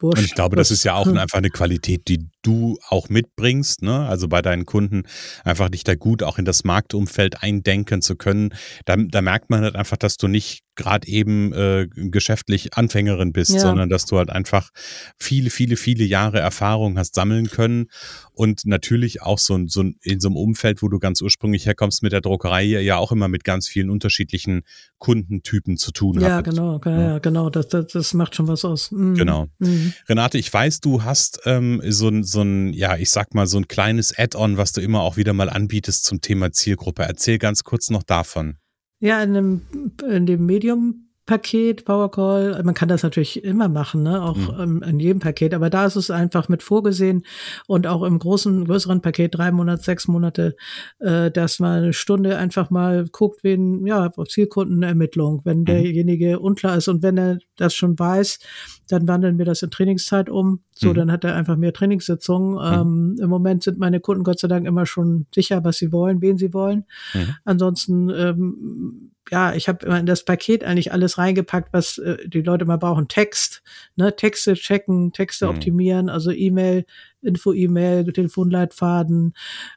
Wurscht. 0.00 0.18
Und 0.18 0.24
ich 0.24 0.34
glaube, 0.34 0.56
das 0.56 0.70
ist 0.70 0.84
ja 0.84 0.94
auch 0.94 1.06
einfach 1.06 1.38
eine 1.38 1.50
Qualität, 1.50 2.08
die 2.08 2.26
du 2.42 2.78
auch 2.88 3.08
mitbringst, 3.08 3.82
ne? 3.82 4.06
Also 4.06 4.28
bei 4.28 4.42
deinen 4.42 4.66
Kunden 4.66 5.02
einfach 5.44 5.68
dich 5.68 5.84
da 5.84 5.94
gut 5.94 6.22
auch 6.22 6.38
in 6.38 6.44
das 6.44 6.64
Marktumfeld 6.64 7.42
eindenken 7.42 8.02
zu 8.02 8.16
können. 8.16 8.54
Da, 8.84 8.96
da 8.96 9.22
merkt 9.22 9.50
man 9.50 9.62
halt 9.62 9.76
einfach, 9.76 9.96
dass 9.96 10.16
du 10.16 10.28
nicht 10.28 10.62
gerade 10.80 11.06
eben 11.06 11.52
äh, 11.52 11.86
geschäftlich 11.94 12.74
Anfängerin 12.74 13.32
bist, 13.32 13.52
ja. 13.52 13.60
sondern 13.60 13.90
dass 13.90 14.06
du 14.06 14.16
halt 14.16 14.30
einfach 14.30 14.70
viele, 15.18 15.50
viele, 15.50 15.76
viele 15.76 16.04
Jahre 16.04 16.40
Erfahrung 16.40 16.98
hast 16.98 17.14
sammeln 17.14 17.50
können 17.50 17.88
und 18.32 18.64
natürlich 18.64 19.20
auch 19.20 19.38
so, 19.38 19.58
so 19.66 19.84
in 20.02 20.20
so 20.20 20.28
einem 20.28 20.36
Umfeld, 20.36 20.80
wo 20.82 20.88
du 20.88 20.98
ganz 20.98 21.20
ursprünglich 21.20 21.66
herkommst 21.66 22.02
mit 22.02 22.12
der 22.12 22.22
Druckerei, 22.22 22.64
ja 22.64 22.96
auch 22.96 23.12
immer 23.12 23.28
mit 23.28 23.44
ganz 23.44 23.68
vielen 23.68 23.90
unterschiedlichen 23.90 24.62
Kundentypen 24.98 25.76
zu 25.76 25.92
tun 25.92 26.18
ja, 26.20 26.40
Genau, 26.40 26.80
ja, 26.84 27.00
ja, 27.00 27.18
genau, 27.18 27.50
das, 27.50 27.68
das, 27.68 27.88
das 27.88 28.14
macht 28.14 28.34
schon 28.34 28.48
was 28.48 28.64
aus. 28.64 28.90
Mhm. 28.90 29.14
Genau. 29.14 29.48
Mhm. 29.58 29.92
Renate, 30.08 30.38
ich 30.38 30.52
weiß, 30.52 30.80
du 30.80 31.04
hast 31.04 31.40
ähm, 31.44 31.82
so 31.86 32.08
ein, 32.08 32.24
so 32.24 32.40
ein, 32.40 32.72
ja, 32.72 32.96
ich 32.96 33.10
sag 33.10 33.34
mal, 33.34 33.46
so 33.46 33.58
ein 33.58 33.68
kleines 33.68 34.16
Add-on, 34.16 34.56
was 34.56 34.72
du 34.72 34.80
immer 34.80 35.02
auch 35.02 35.18
wieder 35.18 35.34
mal 35.34 35.50
anbietest 35.50 36.04
zum 36.04 36.20
Thema 36.20 36.50
Zielgruppe. 36.52 37.02
Erzähl 37.02 37.38
ganz 37.38 37.64
kurz 37.64 37.90
noch 37.90 38.02
davon. 38.02 38.56
Ja, 39.00 39.22
in 39.22 39.32
dem, 39.34 39.62
in 40.06 40.26
dem 40.26 40.46
Medium 40.46 41.09
Paket, 41.30 41.84
Powercall. 41.84 42.60
Man 42.64 42.74
kann 42.74 42.88
das 42.88 43.04
natürlich 43.04 43.44
immer 43.44 43.68
machen, 43.68 44.02
ne? 44.02 44.20
auch 44.20 44.66
mhm. 44.66 44.82
in 44.82 44.98
jedem 44.98 45.20
Paket, 45.20 45.54
aber 45.54 45.70
da 45.70 45.86
ist 45.86 45.94
es 45.94 46.10
einfach 46.10 46.48
mit 46.48 46.64
vorgesehen 46.64 47.22
und 47.68 47.86
auch 47.86 48.02
im 48.02 48.18
großen, 48.18 48.64
größeren 48.64 49.00
Paket, 49.00 49.36
drei 49.36 49.52
Monate, 49.52 49.80
sechs 49.80 50.08
Monate, 50.08 50.56
äh, 50.98 51.30
dass 51.30 51.60
man 51.60 51.84
eine 51.84 51.92
Stunde 51.92 52.36
einfach 52.36 52.70
mal 52.70 53.06
guckt, 53.12 53.44
wen, 53.44 53.86
ja, 53.86 54.10
Zielkundenermittlung, 54.28 55.42
wenn 55.44 55.60
mhm. 55.60 55.64
derjenige 55.66 56.40
unklar 56.40 56.76
ist 56.76 56.88
und 56.88 57.04
wenn 57.04 57.16
er 57.16 57.38
das 57.54 57.74
schon 57.76 57.96
weiß, 57.96 58.40
dann 58.88 59.06
wandeln 59.06 59.38
wir 59.38 59.44
das 59.44 59.62
in 59.62 59.70
Trainingszeit 59.70 60.28
um. 60.28 60.64
So, 60.74 60.88
mhm. 60.88 60.94
dann 60.94 61.12
hat 61.12 61.22
er 61.22 61.36
einfach 61.36 61.56
mehr 61.56 61.72
Trainingssitzungen. 61.72 62.54
Mhm. 62.54 63.14
Ähm, 63.14 63.16
Im 63.22 63.30
Moment 63.30 63.62
sind 63.62 63.78
meine 63.78 64.00
Kunden 64.00 64.24
Gott 64.24 64.40
sei 64.40 64.48
Dank 64.48 64.66
immer 64.66 64.84
schon 64.84 65.26
sicher, 65.32 65.62
was 65.62 65.76
sie 65.76 65.92
wollen, 65.92 66.22
wen 66.22 66.38
sie 66.38 66.52
wollen. 66.52 66.86
Mhm. 67.14 67.36
Ansonsten 67.44 68.10
ähm, 68.10 69.12
ja, 69.30 69.54
ich 69.54 69.68
habe 69.68 69.86
immer 69.86 69.98
in 69.98 70.06
das 70.06 70.24
Paket 70.24 70.64
eigentlich 70.64 70.92
alles 70.92 71.18
reingepackt, 71.18 71.72
was 71.72 71.98
äh, 71.98 72.28
die 72.28 72.42
Leute 72.42 72.64
mal 72.64 72.78
brauchen. 72.78 73.08
Text, 73.08 73.62
ne, 73.96 74.14
Texte 74.14 74.54
checken, 74.54 75.12
Texte 75.12 75.46
mhm. 75.46 75.52
optimieren, 75.52 76.08
also 76.08 76.30
E-Mail, 76.30 76.84
Info-E-Mail, 77.22 78.12
Telefonleitfaden, 78.12 79.34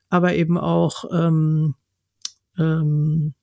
aber 0.09 0.33
eben 0.33 0.57
auch 0.57 1.05
ähm, 1.11 1.75
ähm, 2.57 3.33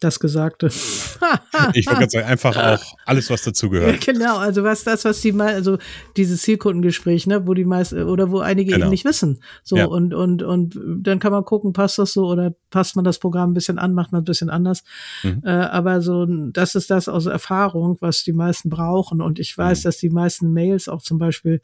das 0.00 0.18
Gesagte. 0.18 0.66
ich 1.74 1.86
wollte 1.86 2.00
gerade 2.00 2.10
sagen, 2.10 2.26
einfach 2.26 2.56
auch 2.56 2.96
alles, 3.04 3.30
was 3.30 3.42
dazugehört. 3.42 4.04
Ja, 4.06 4.12
genau, 4.12 4.38
also 4.38 4.64
was 4.64 4.84
das, 4.84 5.04
was 5.04 5.20
die 5.20 5.32
mal, 5.32 5.54
also 5.54 5.78
dieses 6.16 6.42
Zielkundengespräch, 6.42 7.26
ne, 7.26 7.46
wo 7.46 7.54
die 7.54 7.64
meist 7.64 7.92
oder 7.92 8.30
wo 8.30 8.40
einige 8.40 8.72
genau. 8.72 8.86
eben 8.86 8.90
nicht 8.90 9.04
wissen. 9.04 9.42
So 9.62 9.76
ja. 9.76 9.84
und 9.86 10.14
und 10.14 10.42
und 10.42 10.78
dann 11.00 11.18
kann 11.18 11.32
man 11.32 11.44
gucken, 11.44 11.72
passt 11.72 11.98
das 11.98 12.12
so 12.12 12.26
oder 12.26 12.54
passt 12.70 12.96
man 12.96 13.04
das 13.04 13.18
Programm 13.18 13.50
ein 13.50 13.54
bisschen 13.54 13.78
an, 13.78 13.92
macht 13.92 14.12
man 14.12 14.22
ein 14.22 14.24
bisschen 14.24 14.50
anders. 14.50 14.82
Mhm. 15.22 15.42
Äh, 15.44 15.50
aber 15.50 16.00
so, 16.00 16.26
das 16.26 16.74
ist 16.74 16.90
das 16.90 17.08
aus 17.08 17.26
Erfahrung, 17.26 17.96
was 18.00 18.24
die 18.24 18.32
meisten 18.32 18.70
brauchen. 18.70 19.20
Und 19.20 19.38
ich 19.38 19.56
weiß, 19.56 19.80
mhm. 19.80 19.82
dass 19.84 19.98
die 19.98 20.10
meisten 20.10 20.52
Mails 20.52 20.88
auch 20.88 21.02
zum 21.02 21.18
Beispiel 21.18 21.60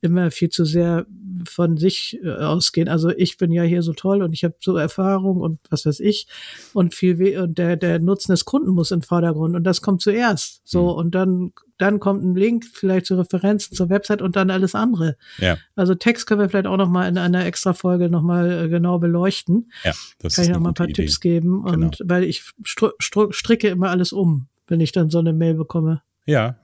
immer 0.00 0.30
viel 0.30 0.48
zu 0.48 0.64
sehr 0.64 1.06
von 1.46 1.76
sich 1.76 2.18
äh, 2.22 2.30
ausgehen. 2.30 2.88
Also 2.88 3.10
ich 3.10 3.36
bin 3.36 3.52
ja 3.52 3.62
hier 3.62 3.82
so 3.82 3.92
toll 3.92 4.22
und 4.22 4.32
ich 4.32 4.44
habe 4.44 4.54
so 4.60 4.76
Erfahrung 4.76 5.38
und 5.40 5.60
was 5.70 5.86
weiß 5.86 6.00
ich 6.00 6.26
und 6.72 6.94
viel 6.94 7.18
weh 7.18 7.36
und 7.38 7.58
der 7.58 7.76
der 7.76 7.98
Nutzen 7.98 8.32
des 8.32 8.44
Kunden 8.44 8.70
muss 8.70 8.90
in 8.90 9.00
den 9.00 9.04
Vordergrund 9.04 9.54
und 9.56 9.64
das 9.64 9.82
kommt 9.82 10.02
zuerst. 10.02 10.60
So 10.64 10.82
mhm. 10.82 10.98
und 10.98 11.14
dann 11.14 11.52
dann 11.78 12.00
kommt 12.00 12.24
ein 12.24 12.34
Link 12.34 12.64
vielleicht 12.72 13.06
zu 13.06 13.16
Referenzen 13.16 13.76
zur 13.76 13.88
Website 13.88 14.20
und 14.20 14.34
dann 14.36 14.50
alles 14.50 14.74
andere. 14.74 15.16
Ja. 15.38 15.58
Also 15.76 15.94
Text 15.94 16.26
können 16.26 16.40
wir 16.40 16.48
vielleicht 16.48 16.66
auch 16.66 16.76
noch 16.76 16.88
mal 16.88 17.08
in 17.08 17.18
einer 17.18 17.46
extra 17.46 17.72
Folge 17.72 18.08
noch 18.08 18.22
mal 18.22 18.64
äh, 18.64 18.68
genau 18.68 18.98
beleuchten. 18.98 19.70
Ja, 19.84 19.92
das 20.18 20.36
kann 20.36 20.44
ich 20.44 20.50
noch 20.50 20.60
mal 20.60 20.70
ein 20.70 20.74
paar 20.74 20.88
Idee. 20.88 21.02
Tipps 21.02 21.20
geben 21.20 21.62
und 21.62 21.98
genau. 21.98 22.10
weil 22.10 22.24
ich 22.24 22.44
stricke 22.64 23.68
immer 23.68 23.90
alles 23.90 24.12
um, 24.12 24.48
wenn 24.66 24.80
ich 24.80 24.92
dann 24.92 25.10
so 25.10 25.18
eine 25.18 25.32
Mail 25.32 25.54
bekomme. 25.54 26.02
Ja, 26.26 26.56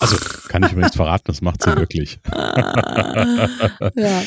also 0.00 0.16
kann 0.48 0.62
ich 0.62 0.72
übrigens 0.72 0.96
verraten, 0.96 1.24
das 1.26 1.42
macht 1.42 1.62
sie 1.62 1.76
wirklich. 1.76 2.18
ja. 3.94 4.22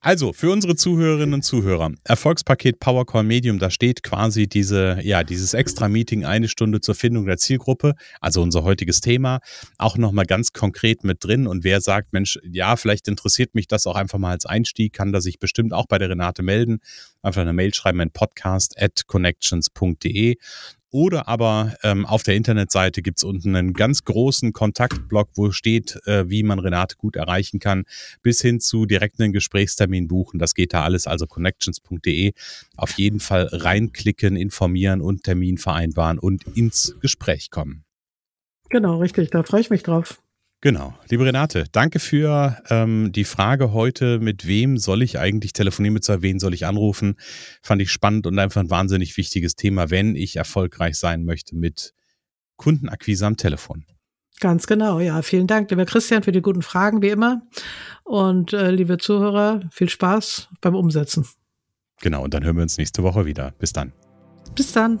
Also 0.00 0.32
für 0.32 0.50
unsere 0.52 0.76
Zuhörerinnen 0.76 1.34
und 1.34 1.42
Zuhörer, 1.42 1.90
Erfolgspaket 2.04 2.78
Powercall 2.78 3.24
Medium, 3.24 3.58
da 3.58 3.68
steht 3.68 4.04
quasi 4.04 4.46
diese, 4.46 5.00
ja, 5.02 5.24
dieses 5.24 5.54
extra 5.54 5.88
Meeting 5.88 6.24
eine 6.24 6.46
Stunde 6.48 6.80
zur 6.80 6.94
Findung 6.94 7.26
der 7.26 7.36
Zielgruppe, 7.36 7.94
also 8.20 8.42
unser 8.42 8.62
heutiges 8.62 9.00
Thema, 9.00 9.40
auch 9.76 9.98
nochmal 9.98 10.24
ganz 10.24 10.52
konkret 10.52 11.02
mit 11.02 11.24
drin. 11.24 11.48
Und 11.48 11.64
wer 11.64 11.80
sagt, 11.80 12.12
Mensch, 12.12 12.38
ja, 12.48 12.76
vielleicht 12.76 13.08
interessiert 13.08 13.56
mich 13.56 13.66
das 13.66 13.88
auch 13.88 13.96
einfach 13.96 14.18
mal 14.18 14.30
als 14.30 14.46
Einstieg, 14.46 14.92
kann 14.92 15.12
da 15.12 15.20
sich 15.20 15.40
bestimmt 15.40 15.72
auch 15.72 15.86
bei 15.86 15.98
der 15.98 16.10
Renate 16.10 16.44
melden. 16.44 16.78
Einfach 17.22 17.42
eine 17.42 17.52
Mail 17.52 17.74
schreiben 17.74 17.98
in 17.98 18.12
podcast 18.12 18.80
at 18.80 19.06
connections.de 19.08 20.36
oder 20.90 21.28
aber 21.28 21.74
ähm, 21.82 22.06
auf 22.06 22.22
der 22.22 22.34
Internetseite 22.34 23.02
gibt's 23.02 23.24
unten 23.24 23.54
einen 23.54 23.72
ganz 23.72 24.04
großen 24.04 24.52
Kontaktblock, 24.52 25.30
wo 25.34 25.50
steht, 25.50 25.98
äh, 26.06 26.28
wie 26.28 26.42
man 26.42 26.58
Renate 26.58 26.96
gut 26.96 27.16
erreichen 27.16 27.60
kann, 27.60 27.84
bis 28.22 28.40
hin 28.40 28.60
zu 28.60 28.86
direkt 28.86 29.20
einen 29.20 29.32
Gesprächstermin 29.32 30.08
buchen. 30.08 30.38
Das 30.38 30.54
geht 30.54 30.72
da 30.72 30.84
alles, 30.84 31.06
also 31.06 31.26
connections.de. 31.26 32.32
Auf 32.76 32.92
jeden 32.92 33.20
Fall 33.20 33.48
reinklicken, 33.52 34.36
informieren 34.36 35.00
und 35.00 35.24
Termin 35.24 35.58
vereinbaren 35.58 36.18
und 36.18 36.44
ins 36.56 36.96
Gespräch 37.00 37.50
kommen. 37.50 37.84
Genau, 38.70 38.98
richtig. 38.98 39.30
Da 39.30 39.42
freue 39.42 39.60
ich 39.60 39.70
mich 39.70 39.82
drauf. 39.82 40.20
Genau. 40.60 40.92
Liebe 41.08 41.24
Renate, 41.24 41.66
danke 41.70 42.00
für 42.00 42.58
ähm, 42.68 43.12
die 43.12 43.24
Frage 43.24 43.72
heute, 43.72 44.18
mit 44.18 44.46
wem 44.46 44.76
soll 44.76 45.02
ich 45.02 45.18
eigentlich 45.18 45.52
telefonieren, 45.52 45.94
mit 45.94 46.08
wen 46.08 46.40
soll 46.40 46.52
ich 46.52 46.66
anrufen? 46.66 47.14
Fand 47.62 47.80
ich 47.80 47.92
spannend 47.92 48.26
und 48.26 48.38
einfach 48.40 48.60
ein 48.60 48.70
wahnsinnig 48.70 49.16
wichtiges 49.16 49.54
Thema, 49.54 49.90
wenn 49.90 50.16
ich 50.16 50.34
erfolgreich 50.34 50.98
sein 50.98 51.24
möchte 51.24 51.54
mit 51.54 51.94
Kundenakquise 52.56 53.24
am 53.24 53.36
Telefon. 53.36 53.84
Ganz 54.40 54.66
genau, 54.66 54.98
ja. 54.98 55.22
Vielen 55.22 55.46
Dank, 55.46 55.70
lieber 55.70 55.84
Christian, 55.84 56.24
für 56.24 56.32
die 56.32 56.42
guten 56.42 56.62
Fragen, 56.62 57.02
wie 57.02 57.08
immer. 57.08 57.42
Und 58.02 58.52
äh, 58.52 58.70
liebe 58.70 58.98
Zuhörer, 58.98 59.60
viel 59.70 59.88
Spaß 59.88 60.48
beim 60.60 60.74
Umsetzen. 60.74 61.26
Genau, 62.00 62.24
und 62.24 62.34
dann 62.34 62.44
hören 62.44 62.56
wir 62.56 62.62
uns 62.62 62.78
nächste 62.78 63.02
Woche 63.04 63.26
wieder. 63.26 63.52
Bis 63.58 63.72
dann. 63.72 63.92
Bis 64.54 64.72
dann. 64.72 65.00